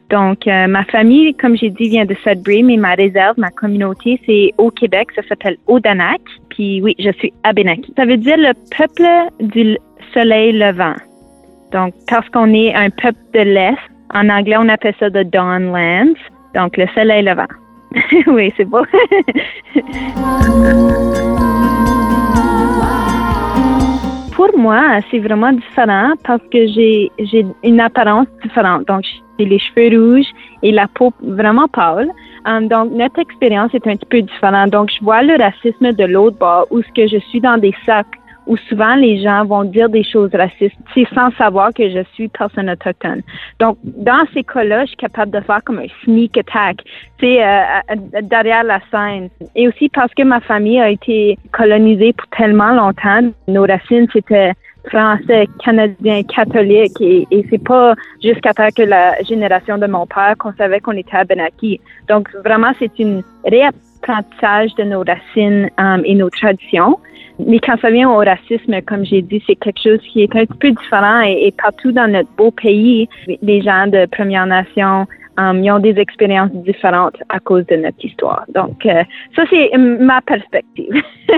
Donc, 0.09 0.47
euh, 0.47 0.67
ma 0.67 0.85
famille, 0.85 1.33
comme 1.33 1.57
j'ai 1.57 1.69
dit, 1.69 1.89
vient 1.89 2.05
de 2.05 2.15
Sudbury, 2.23 2.63
mais 2.63 2.77
ma 2.77 2.93
réserve, 2.93 3.37
ma 3.37 3.49
communauté, 3.49 4.21
c'est 4.25 4.51
au 4.57 4.69
Québec, 4.69 5.07
ça 5.15 5.21
s'appelle 5.27 5.57
Odanak. 5.67 6.21
Puis 6.49 6.81
oui, 6.81 6.95
je 6.99 7.11
suis 7.13 7.33
Abénaki. 7.43 7.93
Ça 7.97 8.05
veut 8.05 8.17
dire 8.17 8.37
le 8.37 8.53
peuple 8.77 9.07
du 9.41 9.77
soleil 10.13 10.53
levant. 10.53 10.95
Donc, 11.73 11.93
parce 12.07 12.29
qu'on 12.29 12.53
est 12.53 12.73
un 12.73 12.89
peuple 12.91 13.19
de 13.33 13.39
l'Est, 13.39 13.79
en 14.13 14.29
anglais, 14.29 14.57
on 14.59 14.69
appelle 14.69 14.93
ça 14.99 15.09
the 15.09 15.23
Dawn 15.23 15.71
Lands. 15.71 16.19
Donc, 16.55 16.77
le 16.77 16.85
soleil 16.93 17.23
levant. 17.23 17.47
oui, 18.27 18.53
c'est 18.55 18.65
beau. 18.65 18.85
Pour 24.35 24.57
moi, 24.57 24.99
c'est 25.11 25.19
vraiment 25.19 25.51
différent 25.51 26.13
parce 26.23 26.41
que 26.51 26.65
j'ai 26.67 27.11
une 27.63 27.79
apparence 27.79 28.27
différente. 28.41 28.87
Donc, 28.87 29.03
j'ai 29.37 29.45
les 29.45 29.59
cheveux 29.59 29.95
rouges 29.95 30.25
et 30.63 30.71
la 30.71 30.87
peau 30.87 31.13
vraiment 31.21 31.67
pâle. 31.67 32.09
Um, 32.45 32.67
donc, 32.67 32.91
notre 32.91 33.19
expérience 33.19 33.73
est 33.73 33.87
un 33.87 33.95
petit 33.95 34.07
peu 34.07 34.21
différente. 34.21 34.71
Donc, 34.71 34.91
je 34.91 35.03
vois 35.03 35.21
le 35.21 35.37
racisme 35.37 35.93
de 35.93 36.05
l'autre 36.05 36.37
bord 36.37 36.67
où 36.71 36.81
ce 36.81 36.91
que 36.95 37.07
je 37.07 37.19
suis 37.29 37.41
dans 37.41 37.57
des 37.57 37.73
sacs 37.85 38.19
où 38.47 38.57
souvent 38.57 38.95
les 38.95 39.21
gens 39.21 39.45
vont 39.45 39.63
dire 39.63 39.89
des 39.89 40.03
choses 40.03 40.31
racistes 40.33 40.75
c'est 40.93 41.07
sans 41.13 41.31
savoir 41.31 41.73
que 41.73 41.89
je 41.89 42.03
suis 42.13 42.27
personne 42.27 42.69
autochtone. 42.69 43.21
Donc, 43.59 43.77
dans 43.83 44.25
ces 44.33 44.43
cas-là, 44.43 44.81
je 44.85 44.89
suis 44.89 44.97
capable 44.97 45.31
de 45.31 45.39
faire 45.41 45.63
comme 45.63 45.79
un 45.79 45.87
sneak 46.03 46.37
attack, 46.37 46.77
c'est 47.19 47.39
derrière 48.21 48.63
la 48.63 48.79
scène. 48.91 49.29
Et 49.55 49.67
aussi 49.67 49.89
parce 49.89 50.13
que 50.13 50.23
ma 50.23 50.39
famille 50.41 50.79
a 50.79 50.89
été 50.89 51.37
colonisée 51.51 52.13
pour 52.13 52.27
tellement 52.27 52.73
longtemps, 52.73 53.21
nos 53.47 53.63
racines, 53.63 54.07
c'était 54.11 54.53
français, 54.89 55.47
canadien, 55.63 56.23
catholique, 56.23 56.99
et, 56.99 57.25
et 57.31 57.45
c'est 57.49 57.63
pas 57.63 57.95
jusqu'à 58.21 58.53
temps 58.53 58.67
que 58.75 58.83
la 58.83 59.21
génération 59.23 59.77
de 59.77 59.87
mon 59.87 60.05
père 60.05 60.35
qu'on 60.37 60.53
savait 60.53 60.81
qu'on 60.81 60.91
était 60.91 61.15
Abenaki. 61.15 61.79
Donc, 62.09 62.29
vraiment, 62.43 62.73
c'est 62.79 62.99
une 62.99 63.23
réapprentissage 64.03 64.73
de 64.75 64.83
nos 64.83 65.03
racines 65.03 65.69
um, 65.77 66.01
et 66.05 66.15
nos 66.15 66.29
traditions. 66.29 66.99
Mais 67.39 67.59
quand 67.59 67.79
ça 67.81 67.89
vient 67.89 68.09
au 68.09 68.17
racisme, 68.17 68.81
comme 68.81 69.05
j'ai 69.05 69.21
dit, 69.21 69.41
c'est 69.47 69.55
quelque 69.55 69.81
chose 69.81 69.99
qui 70.11 70.21
est 70.21 70.35
un 70.35 70.45
petit 70.45 70.57
peu 70.59 70.71
différent 70.71 71.21
et, 71.21 71.51
partout 71.57 71.91
dans 71.91 72.11
notre 72.11 72.29
beau 72.37 72.51
pays, 72.51 73.09
les 73.41 73.61
gens 73.61 73.87
de 73.87 74.05
Première 74.05 74.45
Nation, 74.45 75.07
ils 75.39 75.71
ont 75.71 75.79
des 75.79 75.97
expériences 75.97 76.51
différentes 76.51 77.17
à 77.29 77.39
cause 77.39 77.65
de 77.65 77.75
notre 77.77 78.05
histoire. 78.05 78.45
Donc, 78.53 78.85
euh, 78.85 79.03
ça, 79.35 79.43
c'est 79.49 79.75
ma 79.77 80.21
perspective. 80.21 80.93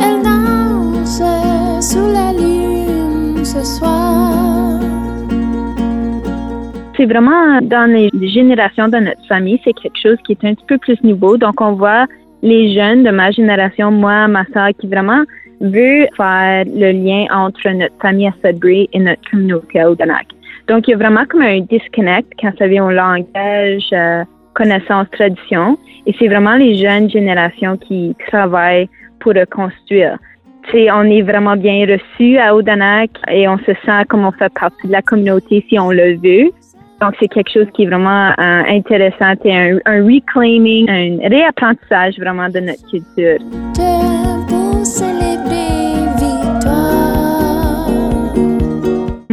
Elle 0.00 0.22
danse 0.22 1.20
sous 1.80 2.12
la 2.12 2.32
lune 2.32 3.44
ce 3.44 3.64
soir. 3.64 5.07
C'est 6.98 7.06
vraiment 7.06 7.60
dans 7.62 7.88
les 7.88 8.10
générations 8.28 8.88
de 8.88 8.96
notre 8.96 9.24
famille, 9.28 9.60
c'est 9.62 9.72
quelque 9.72 10.00
chose 10.02 10.16
qui 10.26 10.32
est 10.32 10.44
un 10.44 10.54
petit 10.54 10.64
peu 10.66 10.78
plus 10.78 11.00
nouveau. 11.04 11.36
Donc, 11.36 11.60
on 11.60 11.74
voit 11.74 12.06
les 12.42 12.74
jeunes 12.74 13.04
de 13.04 13.10
ma 13.10 13.30
génération, 13.30 13.92
moi, 13.92 14.26
ma 14.26 14.44
soeur, 14.52 14.70
qui 14.80 14.88
vraiment 14.88 15.22
veut 15.60 16.08
faire 16.16 16.64
le 16.66 16.90
lien 16.90 17.26
entre 17.32 17.70
notre 17.70 17.94
famille 18.02 18.26
à 18.26 18.34
Sudbury 18.44 18.88
et 18.92 18.98
notre 18.98 19.22
communauté 19.30 19.78
à 19.78 19.88
Odanak. 19.88 20.26
Donc, 20.66 20.88
il 20.88 20.90
y 20.90 20.94
a 20.94 20.96
vraiment 20.96 21.24
comme 21.28 21.42
un 21.42 21.60
disconnect 21.60 22.32
quand 22.40 22.50
ça 22.58 22.66
vient 22.66 22.84
au 22.84 22.90
langage, 22.90 23.88
euh, 23.92 24.24
connaissance, 24.54 25.06
tradition. 25.12 25.78
Et 26.06 26.14
c'est 26.18 26.26
vraiment 26.26 26.56
les 26.56 26.74
jeunes 26.78 27.08
générations 27.08 27.76
qui 27.76 28.16
travaillent 28.26 28.88
pour 29.20 29.34
reconstruire. 29.34 30.18
On 30.74 31.04
est 31.04 31.22
vraiment 31.22 31.56
bien 31.56 31.86
reçus 31.86 32.38
à 32.38 32.56
Odanak 32.56 33.10
et 33.30 33.48
on 33.48 33.56
se 33.58 33.72
sent 33.86 34.04
comme 34.08 34.26
on 34.26 34.32
fait 34.32 34.52
partie 34.52 34.88
de 34.88 34.92
la 34.92 35.00
communauté 35.00 35.64
si 35.68 35.78
on 35.78 35.90
le 35.90 36.16
veut. 36.16 36.50
Donc, 37.00 37.14
c'est 37.20 37.28
quelque 37.28 37.52
chose 37.52 37.66
qui 37.74 37.84
est 37.84 37.86
vraiment 37.86 38.30
euh, 38.30 38.62
intéressant. 38.68 39.34
C'est 39.42 39.54
un, 39.54 40.04
reclaiming, 40.04 40.90
un 40.90 41.28
réapprentissage 41.28 42.18
vraiment 42.18 42.48
de 42.48 42.60
notre 42.60 42.84
culture. 42.90 43.38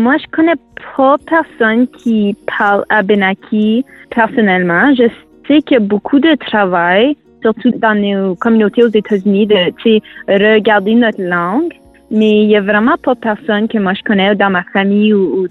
moi, 0.06 0.18
je 0.18 0.28
connais 0.32 0.56
pas 0.96 1.18
personne 1.26 1.88
qui 1.88 2.38
parle 2.58 2.86
Abenaki 2.90 3.84
personnellement. 4.12 4.94
Je 4.94 5.08
sais 5.48 5.64
qu'il 5.64 5.74
y 5.74 5.78
a 5.78 5.80
beaucoup 5.80 6.20
de 6.20 6.36
travail, 6.36 7.18
surtout 7.42 7.72
dans 7.72 7.96
nos 8.00 8.36
communautés 8.36 8.84
aux 8.84 8.90
États-Unis, 8.90 9.48
de 9.48 10.54
regarder 10.56 10.94
notre 10.94 11.22
langue. 11.22 11.74
Mais 12.12 12.44
il 12.44 12.50
y 12.52 12.56
a 12.56 12.62
vraiment 12.62 12.98
pas 13.02 13.16
personne 13.16 13.68
que 13.68 13.80
moi 13.80 13.96
je 13.96 14.04
connais 14.04 14.36
dans 14.36 14.52
ma 14.52 14.64
famille 14.72 15.12
ou, 15.12 15.42
ou, 15.42 15.48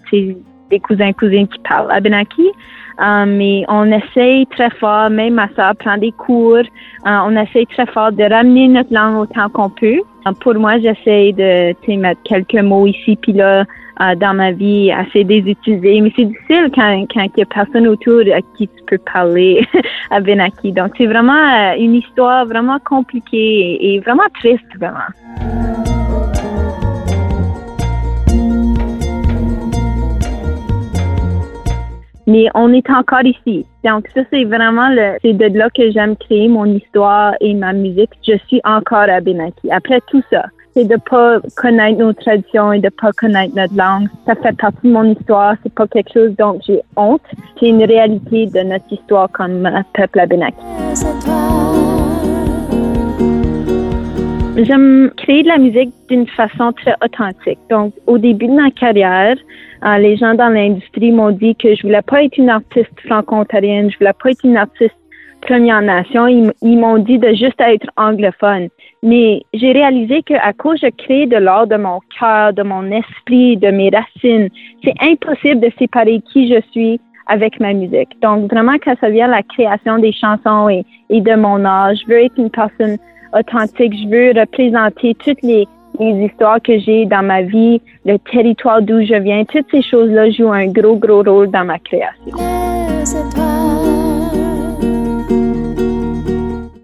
des 0.74 0.80
cousins 0.80 1.12
cousines 1.12 1.48
qui 1.48 1.58
parlent 1.60 1.90
Abenaki. 1.90 2.48
Euh, 3.00 3.24
mais 3.26 3.64
on 3.68 3.90
essaye 3.90 4.46
très 4.46 4.70
fort, 4.70 5.10
même 5.10 5.34
ma 5.34 5.48
soeur 5.54 5.74
prend 5.76 5.96
des 5.98 6.12
cours, 6.12 6.58
euh, 6.58 7.18
on 7.26 7.36
essaye 7.36 7.66
très 7.66 7.86
fort 7.86 8.12
de 8.12 8.22
ramener 8.22 8.68
notre 8.68 8.94
langue 8.94 9.16
autant 9.16 9.48
qu'on 9.48 9.70
peut. 9.70 10.00
Euh, 10.26 10.32
pour 10.40 10.54
moi, 10.54 10.78
j'essaye 10.78 11.32
de 11.32 11.74
mettre 11.96 12.22
quelques 12.22 12.62
mots 12.62 12.86
ici 12.86 13.16
puis 13.20 13.32
là 13.32 13.64
dans 14.16 14.34
ma 14.34 14.50
vie, 14.50 14.90
les 15.14 15.38
utiliser. 15.38 16.00
Mais 16.00 16.12
c'est 16.16 16.24
difficile 16.24 16.68
quand 16.74 17.06
quand 17.12 17.26
il 17.36 17.38
y 17.38 17.42
a 17.42 17.46
personne 17.46 17.86
autour 17.86 18.22
à 18.34 18.40
qui 18.56 18.66
tu 18.66 18.82
peux 18.88 18.98
parler 18.98 19.64
à 20.10 20.18
Benaki. 20.18 20.72
Donc 20.72 20.94
c'est 20.98 21.06
vraiment 21.06 21.74
une 21.78 21.94
histoire 21.94 22.44
vraiment 22.44 22.80
compliquée 22.80 23.78
et 23.80 24.00
vraiment 24.00 24.28
triste 24.40 24.66
vraiment. 24.80 25.73
Mais 32.26 32.46
on 32.54 32.72
est 32.72 32.88
encore 32.90 33.24
ici. 33.24 33.66
Donc 33.84 34.08
ça, 34.14 34.22
c'est 34.30 34.44
vraiment 34.44 34.88
le, 34.88 35.18
c'est 35.22 35.34
de 35.34 35.58
là 35.58 35.68
que 35.70 35.90
j'aime 35.90 36.16
créer 36.16 36.48
mon 36.48 36.64
histoire 36.64 37.34
et 37.40 37.54
ma 37.54 37.72
musique. 37.72 38.10
Je 38.26 38.36
suis 38.46 38.60
encore 38.64 39.08
à 39.10 39.20
Benaki. 39.20 39.70
Après 39.70 40.00
tout 40.08 40.22
ça, 40.30 40.44
c'est 40.74 40.86
de 40.86 40.96
pas 41.08 41.38
connaître 41.56 41.98
nos 41.98 42.12
traditions 42.12 42.72
et 42.72 42.80
de 42.80 42.88
pas 42.88 43.12
connaître 43.12 43.54
notre 43.54 43.76
langue. 43.76 44.08
Ça 44.26 44.34
fait 44.34 44.56
partie 44.56 44.88
de 44.88 44.92
mon 44.92 45.04
histoire. 45.04 45.54
C'est 45.62 45.74
pas 45.74 45.86
quelque 45.86 46.12
chose 46.12 46.34
dont 46.38 46.58
j'ai 46.66 46.80
honte. 46.96 47.22
C'est 47.60 47.68
une 47.68 47.84
réalité 47.84 48.46
de 48.46 48.60
notre 48.60 48.90
histoire 48.90 49.30
comme 49.30 49.68
peuple 49.94 50.20
à 50.20 50.26
Benaki. 50.26 50.56
J'aime 54.56 55.10
créer 55.16 55.42
de 55.42 55.48
la 55.48 55.58
musique 55.58 55.92
d'une 56.08 56.28
façon 56.28 56.72
très 56.72 56.94
authentique. 57.04 57.58
Donc, 57.70 57.92
au 58.06 58.18
début 58.18 58.46
de 58.46 58.52
ma 58.52 58.70
carrière, 58.70 59.36
euh, 59.84 59.98
les 59.98 60.16
gens 60.16 60.34
dans 60.34 60.48
l'industrie 60.48 61.12
m'ont 61.12 61.30
dit 61.30 61.54
que 61.56 61.74
je 61.74 61.82
voulais 61.82 62.02
pas 62.02 62.24
être 62.24 62.38
une 62.38 62.50
artiste 62.50 62.98
franco-ontarienne, 63.06 63.90
je 63.90 63.98
voulais 63.98 64.14
pas 64.14 64.30
être 64.30 64.44
une 64.44 64.56
artiste 64.56 64.94
Première 65.46 65.82
Nation. 65.82 66.26
Ils, 66.26 66.78
m'ont 66.78 66.98
dit 66.98 67.18
de 67.18 67.28
juste 67.28 67.60
être 67.60 67.86
anglophone. 67.96 68.68
Mais 69.02 69.42
j'ai 69.52 69.72
réalisé 69.72 70.22
qu'à 70.22 70.52
cause 70.54 70.78
je 70.82 70.88
crée 70.88 71.26
de 71.26 71.36
l'art 71.36 71.66
de 71.66 71.76
mon 71.76 72.00
cœur, 72.18 72.54
de 72.54 72.62
mon 72.62 72.90
esprit, 72.90 73.58
de 73.58 73.70
mes 73.70 73.90
racines, 73.90 74.48
c'est 74.82 74.94
impossible 75.02 75.60
de 75.60 75.70
séparer 75.78 76.22
qui 76.32 76.48
je 76.48 76.60
suis 76.70 76.98
avec 77.26 77.60
ma 77.60 77.72
musique. 77.72 78.20
Donc, 78.22 78.50
vraiment, 78.50 78.76
quand 78.82 78.94
ça 79.00 79.10
vient 79.10 79.26
à 79.26 79.36
la 79.36 79.42
création 79.42 79.98
des 79.98 80.12
chansons 80.12 80.68
et, 80.68 80.84
et 81.10 81.20
de 81.20 81.34
mon 81.34 81.64
art, 81.64 81.94
je 81.94 82.06
veux 82.06 82.24
être 82.24 82.38
une 82.38 82.50
personne 82.50 82.96
authentique. 83.34 83.94
Je 83.94 84.08
veux 84.08 84.40
représenter 84.40 85.14
toutes 85.14 85.42
les, 85.42 85.66
les 86.00 86.26
histoires 86.26 86.60
que 86.62 86.78
j'ai 86.78 87.06
dans 87.06 87.22
ma 87.22 87.42
vie, 87.42 87.80
le 88.04 88.18
territoire 88.18 88.82
d'où 88.82 89.00
je 89.04 89.14
viens. 89.14 89.44
Toutes 89.44 89.66
ces 89.70 89.82
choses-là 89.82 90.30
jouent 90.30 90.52
un 90.52 90.66
gros, 90.66 90.96
gros 90.96 91.22
rôle 91.22 91.50
dans 91.50 91.64
ma 91.64 91.78
création. 91.78 92.36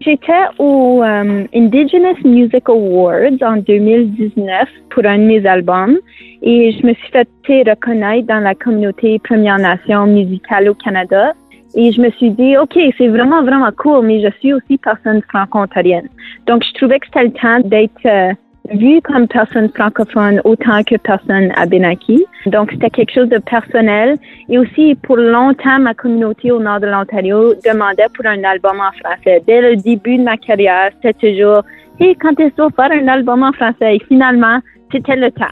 J'étais 0.01 0.33
au 0.59 1.03
um, 1.03 1.47
Indigenous 1.55 2.17
Music 2.25 2.69
Awards 2.69 3.43
en 3.43 3.59
2019 3.59 4.69
pour 4.91 5.05
un 5.05 5.19
de 5.19 5.25
mes 5.25 5.47
albums 5.47 5.99
et 6.43 6.73
je 6.73 6.87
me 6.87 6.95
suis 6.95 7.11
fait 7.47 7.69
reconnaître 7.69 8.27
dans 8.27 8.41
la 8.41 8.55
communauté 8.55 9.19
Première 9.19 9.59
Nation 9.59 10.07
musicale 10.07 10.71
au 10.71 10.75
Canada. 10.75 11.35
Et 11.75 11.93
je 11.93 12.01
me 12.01 12.11
suis 12.13 12.31
dit, 12.31 12.57
OK, 12.57 12.77
c'est 12.99 13.09
vraiment, 13.09 13.43
vraiment 13.43 13.71
cool, 13.77 14.07
mais 14.07 14.21
je 14.21 14.31
suis 14.39 14.53
aussi 14.53 14.79
personne 14.79 15.23
franco-ontarienne. 15.29 16.09
Donc, 16.47 16.65
je 16.65 16.73
trouvais 16.75 16.99
que 16.99 17.07
c'était 17.07 17.25
le 17.25 17.33
temps 17.33 17.61
d'être 17.69 18.07
euh, 18.07 18.33
vue 18.69 19.01
comme 19.03 19.27
personne 19.27 19.69
francophone 19.71 20.41
autant 20.45 20.83
que 20.85 20.97
personne 20.97 21.53
abénaki. 21.57 22.25
Donc, 22.47 22.71
c'était 22.73 22.91
quelque 22.91 23.13
chose 23.13 23.29
de 23.29 23.39
personnel. 23.39 24.17
Et 24.49 24.59
aussi, 24.59 24.95
pour 24.95 25.17
longtemps, 25.17 25.79
ma 25.79 25.95
communauté 25.95 26.51
au 26.53 26.61
nord 26.61 26.81
de 26.81 26.87
l'Ontario 26.87 27.55
demandait 27.65 28.07
pour 28.15 28.27
un 28.27 28.43
album 28.45 28.81
en 28.81 28.93
français. 29.01 29.43
Dès 29.47 29.61
le 29.61 29.77
début 29.77 30.19
de 30.19 30.23
ma 30.23 30.37
carrière, 30.37 30.91
c'était 31.03 31.33
toujours, 31.33 31.63
hey, 31.99 32.15
quand 32.17 32.39
est-ce 32.39 32.55
qu'on 32.57 32.71
faire 32.71 32.93
un 32.93 33.09
album 33.09 33.43
en 33.43 33.53
français? 33.53 33.97
Et 33.97 34.01
finalement, 34.09 34.61
c'était 34.93 35.17
le 35.17 35.31
temps. 35.31 35.47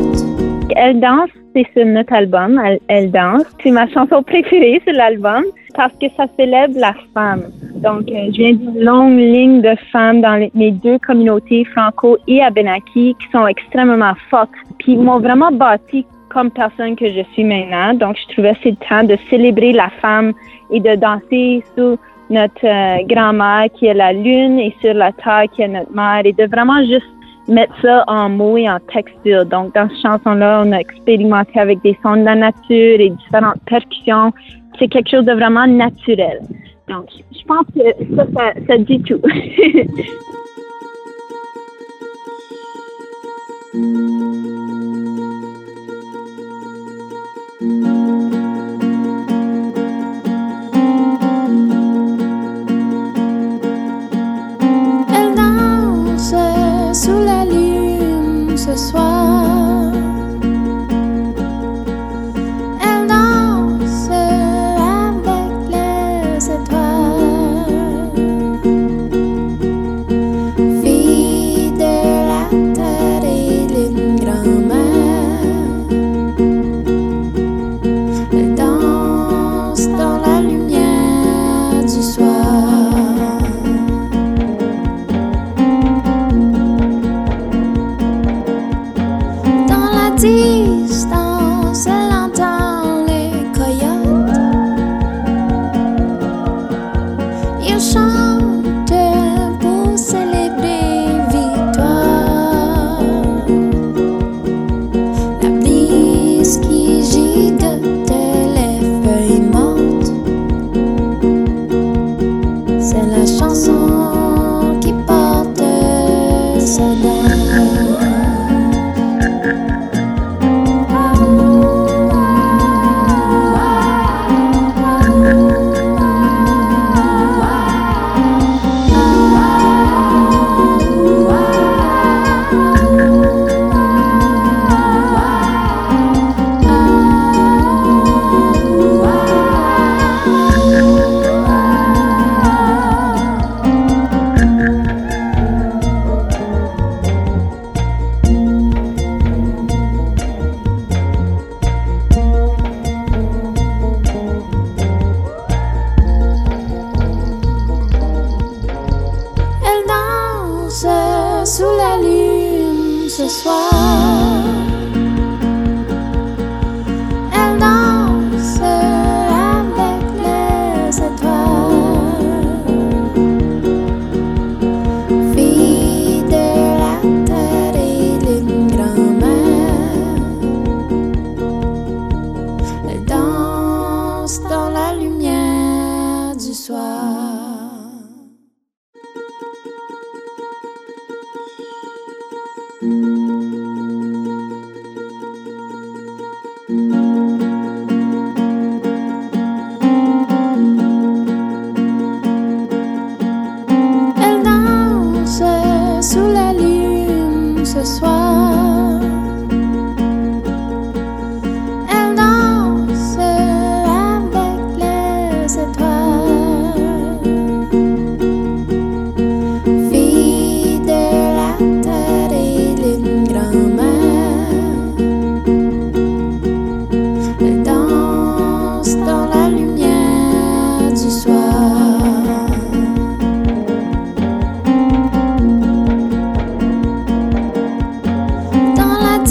Elle 0.75 0.99
danse, 0.99 1.29
c'est 1.55 1.67
sur 1.73 1.85
notre 1.85 2.13
album, 2.13 2.61
Elle, 2.87 3.11
danse. 3.11 3.43
C'est 3.63 3.71
ma 3.71 3.87
chanson 3.89 4.23
préférée 4.23 4.81
sur 4.85 4.93
l'album 4.93 5.43
parce 5.75 5.93
que 6.01 6.07
ça 6.17 6.25
célèbre 6.37 6.75
la 6.77 6.93
femme. 7.13 7.43
Donc, 7.75 8.09
euh, 8.09 8.27
je 8.27 8.37
viens 8.37 8.53
d'une 8.53 8.79
longue 8.79 9.17
ligne 9.17 9.61
de 9.61 9.75
femmes 9.91 10.21
dans 10.21 10.49
mes 10.53 10.71
deux 10.71 10.99
communautés, 10.99 11.65
Franco 11.65 12.17
et 12.27 12.41
Abenaki, 12.41 13.15
qui 13.19 13.31
sont 13.31 13.47
extrêmement 13.47 14.13
fortes. 14.29 14.51
Ils 14.87 14.99
m'ont 14.99 15.19
vraiment 15.19 15.51
bâti 15.51 16.05
comme 16.29 16.51
personne 16.51 16.95
que 16.95 17.07
je 17.07 17.21
suis 17.33 17.43
maintenant. 17.43 17.93
Donc, 17.93 18.17
je 18.17 18.33
trouvais 18.33 18.53
c'est 18.63 18.71
le 18.71 18.87
temps 18.87 19.03
de 19.03 19.17
célébrer 19.29 19.73
la 19.73 19.89
femme 20.01 20.33
et 20.71 20.79
de 20.79 20.95
danser 20.95 21.63
sous 21.77 21.97
notre 22.29 22.65
euh, 22.65 23.03
grand-mère 23.07 23.67
qui 23.73 23.87
est 23.87 23.93
la 23.93 24.13
lune 24.13 24.59
et 24.59 24.73
sur 24.81 24.93
la 24.93 25.11
terre 25.11 25.43
qui 25.53 25.61
est 25.61 25.67
notre 25.67 25.91
mère 25.93 26.21
et 26.25 26.31
de 26.31 26.45
vraiment 26.45 26.81
juste 26.85 27.05
mettre 27.51 27.73
ça 27.81 28.03
en 28.07 28.29
mots 28.29 28.57
et 28.57 28.69
en 28.69 28.79
texture. 28.93 29.45
Donc, 29.45 29.75
dans 29.75 29.87
cette 29.89 30.01
chanson-là, 30.01 30.63
on 30.65 30.71
a 30.71 30.77
expérimenté 30.77 31.59
avec 31.59 31.81
des 31.81 31.97
sons 32.01 32.17
de 32.17 32.23
la 32.23 32.35
nature 32.35 32.99
et 32.99 33.09
différentes 33.09 33.61
percussions. 33.65 34.31
C'est 34.79 34.87
quelque 34.87 35.09
chose 35.09 35.25
de 35.25 35.33
vraiment 35.33 35.67
naturel. 35.67 36.39
Donc, 36.87 37.05
je 37.31 37.45
pense 37.45 37.65
que 37.75 38.15
ça, 38.15 38.53
ça, 38.67 38.77
dit 38.77 39.01
tout. 39.01 39.21
Elle 55.13 55.35
danse 55.35 56.33
sous 56.93 57.19
la 57.25 57.40
ce. 58.75 59.60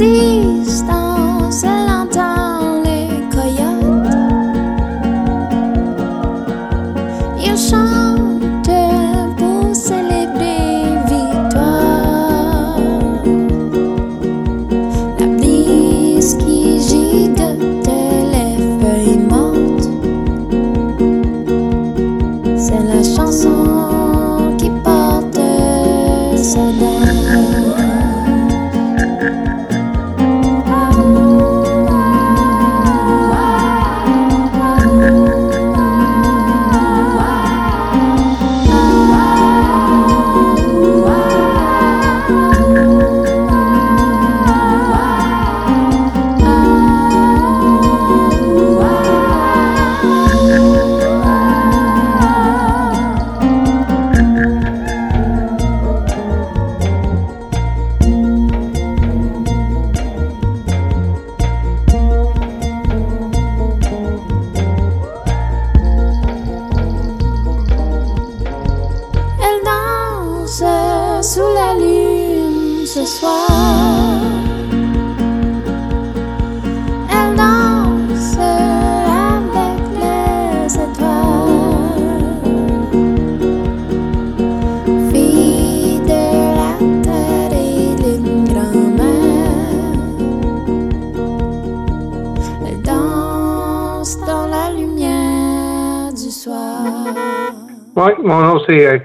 exista 0.00 0.99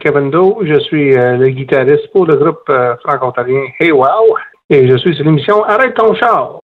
Kevin. 0.05 0.29
Je 0.61 0.79
suis 0.81 1.17
euh, 1.17 1.35
le 1.37 1.47
guitariste 1.49 2.11
pour 2.11 2.27
le 2.27 2.35
groupe 2.35 2.61
euh, 2.69 2.95
franco-ontarien 3.03 3.63
Hey 3.79 3.91
Wow. 3.91 4.37
Et 4.69 4.87
je 4.87 4.97
suis 4.97 5.15
sur 5.15 5.25
l'émission 5.25 5.63
Arrête 5.63 5.95
ton 5.95 6.13
char. 6.13 6.59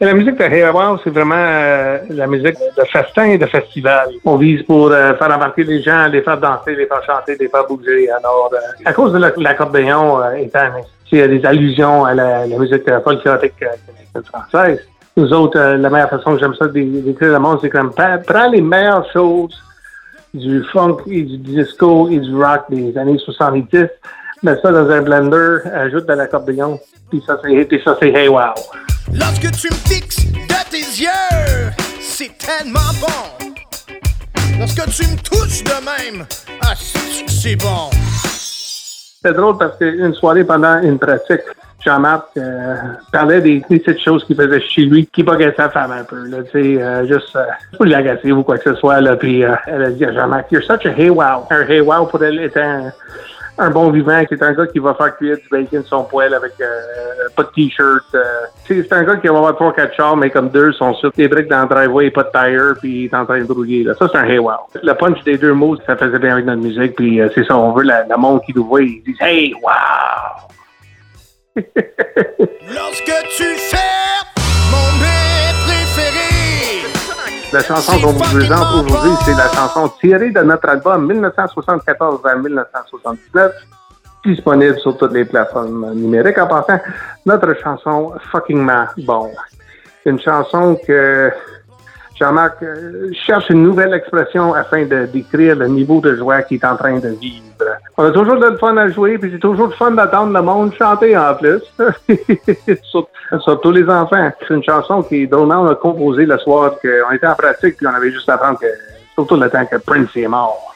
La 0.00 0.14
musique 0.14 0.36
de 0.36 0.42
Hey 0.42 0.68
Wow, 0.68 0.98
c'est 1.04 1.10
vraiment 1.10 1.36
euh, 1.38 1.98
la 2.10 2.26
musique 2.26 2.56
de 2.76 2.84
festin 2.92 3.26
et 3.26 3.38
de 3.38 3.46
festival. 3.46 4.08
On 4.24 4.36
vise 4.36 4.64
pour 4.64 4.90
euh, 4.90 5.14
faire 5.14 5.32
embarquer 5.32 5.62
les 5.62 5.82
gens, 5.82 6.08
les 6.08 6.22
faire 6.22 6.38
danser, 6.38 6.74
les 6.74 6.86
faire 6.86 7.04
chanter, 7.04 7.36
les 7.38 7.48
faire 7.48 7.66
bouger. 7.68 8.10
Alors, 8.10 8.50
à 8.84 8.92
cause 8.92 9.12
de 9.12 9.18
la- 9.18 9.32
l'accordéon 9.36 10.18
étant 10.34 10.58
il 11.12 11.18
y 11.18 11.22
a 11.22 11.28
des 11.28 11.46
allusions 11.46 12.04
à 12.04 12.14
la, 12.14 12.46
musique 12.48 12.90
folklorique 13.04 13.64
française. 14.24 14.80
Nous 15.16 15.32
autres, 15.32 15.58
euh, 15.58 15.76
la 15.78 15.88
meilleure 15.88 16.10
façon 16.10 16.34
que 16.34 16.40
j'aime 16.40 16.54
ça 16.54 16.66
d'é- 16.68 16.84
d'écrire 16.84 17.32
le 17.32 17.38
monde, 17.38 17.58
c'est 17.62 17.70
comme 17.70 17.90
prends 17.94 18.50
les 18.50 18.60
meilleures 18.60 19.10
choses 19.12 19.56
du 20.34 20.62
funk 20.72 20.98
et 21.06 21.22
du 21.22 21.38
disco 21.38 22.08
et 22.10 22.18
du 22.18 22.34
rock 22.36 22.64
des 22.68 22.96
années 22.98 23.18
70, 23.18 23.86
mets 24.42 24.60
ça 24.60 24.70
dans 24.70 24.90
un 24.90 25.00
blender, 25.00 25.58
ajoute 25.72 26.06
de 26.06 26.12
l'accordéon, 26.12 26.78
puis 27.08 27.22
ça 27.26 27.38
c'est 27.42 27.64
puis 27.64 27.80
ça 27.82 27.96
c'est 27.98 28.10
hey 28.10 28.28
wow. 28.28 28.52
Lorsque 29.14 29.50
tu 29.52 29.68
me 29.70 29.76
fixes 29.88 30.26
de 30.26 30.70
tes 30.70 30.78
yeux, 31.02 31.72
c'est 32.00 32.36
tellement 32.36 32.80
bon. 33.00 33.46
Lorsque 34.58 34.84
tu 34.90 35.02
me 35.10 35.16
touches 35.22 35.64
de 35.64 35.70
même, 36.16 36.26
ah, 36.62 36.74
c'est 36.76 37.56
bon? 37.56 37.88
C'est 39.22 39.32
drôle 39.32 39.56
parce 39.56 39.78
qu'une 39.78 40.12
soirée 40.14 40.44
pendant 40.44 40.78
une 40.82 40.98
pratique, 40.98 41.40
Jean-Marc 41.86 42.24
euh, 42.36 42.74
parlait 43.12 43.40
des, 43.40 43.60
petites 43.60 44.00
choses 44.00 44.24
qu'il 44.24 44.34
faisait 44.34 44.60
chez 44.60 44.82
lui, 44.82 45.06
qui 45.06 45.22
buguait 45.22 45.54
sa 45.56 45.70
femme 45.70 45.92
un 45.92 46.02
peu. 46.02 46.26
Là, 46.26 46.38
tu 46.42 46.50
sais, 46.50 46.82
euh, 46.82 47.06
juste 47.06 47.34
euh, 47.36 47.44
pour 47.76 47.86
l'agacer 47.86 48.32
ou 48.32 48.42
quoi 48.42 48.58
que 48.58 48.74
ce 48.74 48.74
soit. 48.74 49.00
Là, 49.00 49.16
puis 49.16 49.44
euh, 49.44 49.54
elle 49.66 49.84
a 49.84 49.90
dit 49.90 50.04
à 50.04 50.12
Jean-Marc, 50.12 50.50
You're 50.50 50.64
such 50.64 50.84
a 50.84 50.90
hey 50.90 51.10
wow. 51.10 51.46
Un 51.50 51.62
hey 51.62 51.80
wow 51.80 52.06
pour 52.06 52.22
elle 52.24 52.40
est 52.40 52.56
un, 52.56 53.70
bon 53.70 53.90
vivant, 53.90 54.20
c'est 54.28 54.42
un 54.42 54.52
gars 54.52 54.66
qui 54.66 54.80
va 54.80 54.94
faire 54.94 55.16
cuire 55.16 55.36
du 55.36 55.48
bacon 55.48 55.82
son 55.84 56.04
poêle 56.04 56.34
avec 56.34 56.52
euh, 56.60 56.66
pas 57.36 57.44
de 57.44 57.48
t-shirt. 57.54 58.04
euh. 58.14 58.22
C'est 58.66 58.92
un 58.92 59.04
gars 59.04 59.16
qui 59.16 59.28
va 59.28 59.36
avoir 59.36 59.54
trois, 59.54 59.72
quatre 59.72 59.94
chars, 59.94 60.16
mais 60.16 60.28
comme 60.30 60.50
deux 60.50 60.72
sont 60.72 60.92
sur 60.94 61.12
des 61.12 61.28
briques 61.28 61.48
dans 61.48 61.62
le 61.62 61.68
driveway, 61.68 62.10
pas 62.10 62.24
de 62.24 62.30
tire, 62.30 62.74
puis 62.80 63.02
il 63.02 63.04
est 63.06 63.14
en 63.14 63.24
train 63.24 63.38
de 63.38 63.44
brouiller. 63.44 63.84
Là. 63.84 63.94
Ça, 63.94 64.08
c'est 64.10 64.18
un 64.18 64.24
hey 64.24 64.38
wow. 64.38 64.56
Le 64.82 64.92
punch 64.94 65.22
des 65.22 65.38
deux 65.38 65.54
mots, 65.54 65.76
ça 65.86 65.96
faisait 65.96 66.18
bien 66.18 66.32
avec 66.32 66.46
notre 66.46 66.62
musique, 66.62 66.96
puis 66.96 67.20
euh, 67.20 67.28
c'est 67.34 67.44
ça, 67.44 67.56
on 67.56 67.72
veut 67.72 67.84
la, 67.84 68.04
la 68.04 68.16
monde 68.16 68.42
qui 68.44 68.52
nous 68.54 68.66
voit, 68.66 68.82
ils 68.82 69.02
disent 69.04 69.20
hey 69.20 69.54
wow. 69.62 69.70
Lorsque 72.68 73.12
tu 73.34 73.44
fais 73.56 73.78
mon 74.70 74.92
mets 75.00 75.54
préféré, 75.64 76.84
La 77.50 77.62
chanson 77.62 77.98
qu'on 77.98 78.12
vous 78.12 78.18
présente 78.18 78.84
aujourd'hui, 78.84 79.12
c'est 79.24 79.34
la 79.34 79.48
chanson 79.48 79.88
tirée 79.98 80.30
de 80.32 80.40
notre 80.40 80.68
album 80.68 81.06
1974 81.06 82.20
à 82.26 82.34
1979, 82.36 83.52
disponible 84.26 84.78
sur 84.80 84.98
toutes 84.98 85.14
les 85.14 85.24
plateformes 85.24 85.94
numériques. 85.94 86.36
En 86.36 86.46
passant, 86.46 86.78
notre 87.24 87.58
chanson 87.58 88.12
Fuckingment 88.30 88.88
Bon. 89.06 89.30
Une 90.04 90.20
chanson 90.20 90.78
que 90.86 91.32
Jean-Marc 92.18 92.62
euh, 92.62 93.10
cherche 93.12 93.50
une 93.50 93.62
nouvelle 93.62 93.92
expression 93.92 94.54
afin 94.54 94.84
de 94.84 95.06
décrire 95.06 95.56
le 95.56 95.68
niveau 95.68 96.00
de 96.00 96.16
joie 96.16 96.42
qu'il 96.42 96.58
est 96.58 96.64
en 96.64 96.76
train 96.76 96.98
de 96.98 97.08
vivre. 97.08 97.42
On 97.96 98.04
a 98.04 98.10
toujours 98.10 98.38
de 98.38 98.56
fun 98.56 98.76
à 98.76 98.88
jouer, 98.88 99.18
puis 99.18 99.30
c'est 99.32 99.38
toujours 99.38 99.66
le 99.66 99.72
fun 99.72 99.90
d'attendre 99.90 100.32
le 100.32 100.42
monde 100.42 100.72
chanter 100.74 101.16
en 101.16 101.34
plus. 101.34 101.60
Sur- 102.82 103.08
Surtout 103.40 103.72
les 103.72 103.88
enfants. 103.88 104.30
C'est 104.40 104.54
une 104.54 104.62
chanson 104.62 105.04
drôlement, 105.30 105.62
on 105.62 105.68
a 105.68 105.74
composé 105.74 106.26
le 106.26 106.38
soir 106.38 106.74
qu'on 106.80 107.12
était 107.12 107.26
en 107.26 107.34
pratique, 107.34 107.76
puis 107.76 107.86
on 107.86 107.94
avait 107.94 108.12
juste 108.12 108.28
à 108.28 108.34
apprendre 108.34 108.58
que, 108.58 108.66
surtout 109.14 109.36
le 109.36 109.50
temps 109.50 109.66
que 109.66 109.76
Prince 109.76 110.10
est 110.16 110.28
mort. 110.28 110.74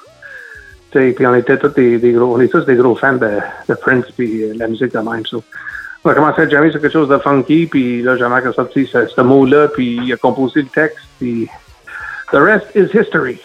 Puis 0.91 1.15
on 1.25 1.35
était 1.35 1.57
tous 1.57 1.69
des, 1.69 2.13
gros, 2.13 2.35
on 2.37 2.41
est 2.41 2.49
tous 2.49 2.65
des 2.65 2.75
gros 2.75 2.97
fans 2.97 3.15
de, 3.15 3.75
Prince 3.81 4.07
puis 4.17 4.43
euh, 4.43 4.55
la 4.57 4.67
musique 4.67 4.93
de 4.93 4.99
même. 4.99 5.23
On 6.05 6.11
a 6.11 6.15
commencé 6.15 6.43
à 6.43 6.49
jammer 6.49 6.73
sur 6.73 6.81
quelque 6.81 6.93
chose 6.93 7.09
de 7.09 7.19
funky, 7.19 7.67
puis 7.67 8.03
là, 8.03 8.17
Jean-Marc 8.17 8.47
a 8.47 8.53
sorti 8.53 8.87
ce, 8.87 9.07
ce 9.07 9.21
mot-là, 9.21 9.69
puis 9.69 10.01
il 10.03 10.13
a 10.13 10.17
composé 10.17 10.63
le 10.63 10.69
texte, 10.69 10.99
puis 11.21 11.49
the 12.33 12.41
rest 12.41 12.67
is 12.75 12.91
history. 12.91 13.39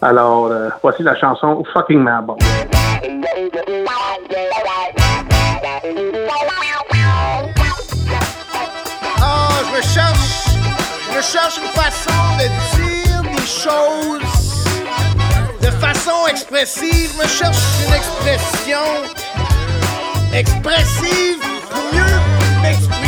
Alors, 0.00 0.46
euh, 0.46 0.70
voici 0.82 1.02
la 1.02 1.16
chanson 1.16 1.64
Fucking 1.72 2.00
Man 2.00 2.26
Bon. 2.26 2.36
ah, 9.20 9.48
je 9.66 9.76
me 9.76 9.82
cherche, 9.82 10.46
je 11.10 11.16
me 11.16 11.22
cherche 11.22 11.58
une 11.58 11.72
façon 11.82 12.20
de 12.38 12.46
dire 12.76 13.22
des 13.22 13.46
choses 13.46 14.22
de 15.60 15.70
façon 15.80 16.26
expressive. 16.30 17.10
Je 17.16 17.22
me 17.22 17.28
cherche 17.28 17.58
une 17.86 17.94
expression 17.94 18.86
expressive 20.32 21.40
pour 21.70 21.82
mieux 21.92 22.62
m'exprimer. 22.62 23.03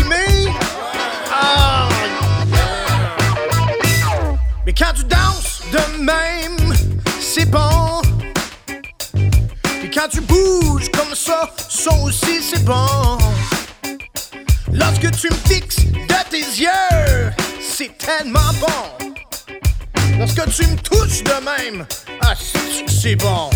Quand 4.78 4.92
tu 4.94 5.04
danses 5.04 5.62
de 5.72 6.02
même, 6.02 6.74
c'est 7.20 7.50
bon. 7.50 8.02
Puis 9.80 9.90
quand 9.90 10.08
tu 10.10 10.20
bouges 10.20 10.90
comme 10.90 11.14
ça, 11.14 11.50
ça 11.68 11.92
aussi 12.02 12.42
c'est 12.42 12.64
bon. 12.64 13.18
Lorsque 14.72 15.10
tu 15.12 15.28
me 15.30 15.36
fixes 15.48 15.84
de 15.84 16.30
tes 16.30 16.38
yeux, 16.38 17.32
c'est 17.60 17.96
tellement 17.96 18.52
bon. 18.60 19.06
Lorsque 20.18 20.44
tu 20.50 20.66
me 20.66 20.76
touches 20.76 21.22
de 21.22 21.44
même, 21.44 21.86
ah, 22.20 22.34
c'est. 22.88 23.16
Bon, 23.16 23.50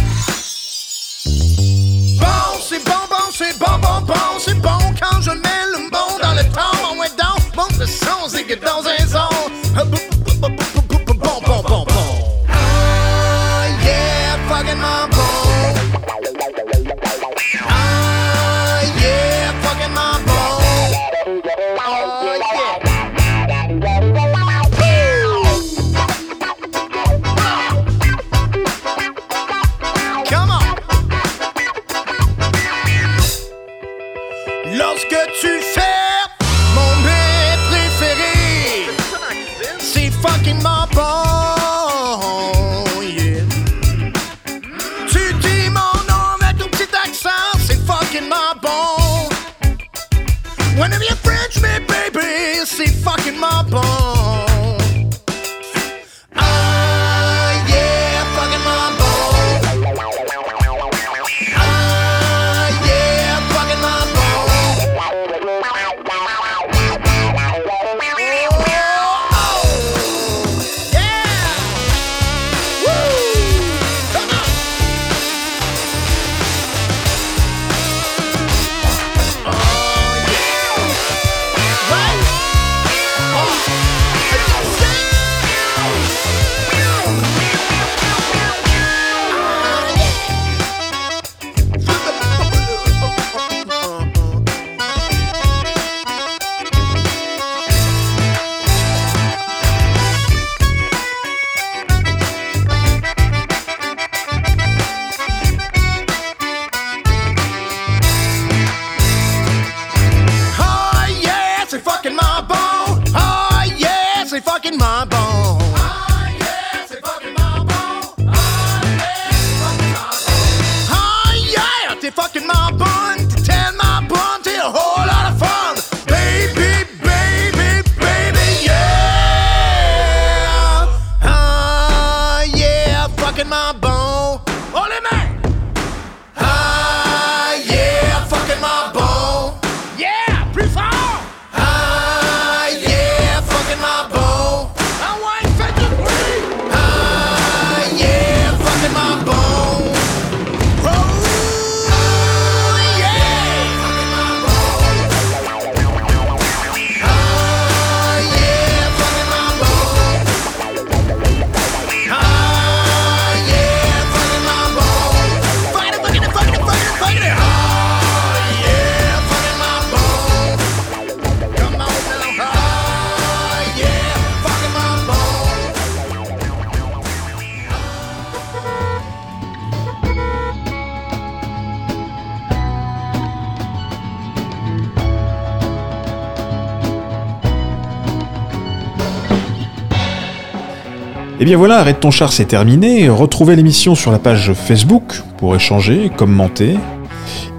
Et 191.41 191.47
bien 191.47 191.57
voilà, 191.57 191.79
Arrête 191.79 192.01
ton 192.01 192.11
char, 192.11 192.35
c'est 192.35 192.45
terminé. 192.45 193.09
Retrouvez 193.09 193.57
l'émission 193.57 193.95
sur 193.95 194.13
la 194.13 194.19
page 194.19 194.53
Facebook 194.53 195.23
pour 195.39 195.57
échanger, 195.57 196.11
commenter. 196.15 196.77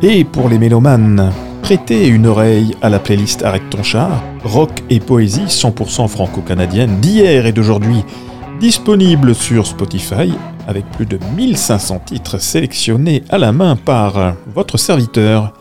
Et 0.03 0.23
pour 0.23 0.49
les 0.49 0.59
mélomanes, 0.59 1.31
prêtez 1.63 2.05
une 2.05 2.27
oreille 2.27 2.75
à 2.83 2.89
la 2.89 2.99
playlist 2.99 3.41
Arrête 3.41 3.67
ton 3.71 3.81
char, 3.81 4.21
rock 4.43 4.69
et 4.91 4.99
poésie 4.99 5.45
100% 5.47 6.07
franco-canadienne 6.09 6.99
d'hier 6.99 7.47
et 7.47 7.51
d'aujourd'hui, 7.53 8.03
disponible 8.59 9.33
sur 9.33 9.65
Spotify 9.65 10.31
avec 10.67 10.85
plus 10.91 11.07
de 11.07 11.17
1500 11.35 12.03
titres 12.05 12.39
sélectionnés 12.39 13.23
à 13.29 13.39
la 13.39 13.51
main 13.51 13.75
par 13.75 14.35
votre 14.53 14.77
serviteur. 14.77 15.53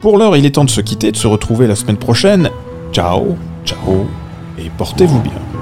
Pour 0.00 0.16
l'heure, 0.16 0.34
il 0.38 0.46
est 0.46 0.52
temps 0.52 0.64
de 0.64 0.70
se 0.70 0.80
quitter, 0.80 1.12
de 1.12 1.16
se 1.18 1.26
retrouver 1.26 1.66
la 1.66 1.76
semaine 1.76 1.98
prochaine. 1.98 2.48
Ciao, 2.90 3.36
ciao, 3.66 4.06
et 4.58 4.70
portez-vous 4.78 5.20
bien. 5.20 5.57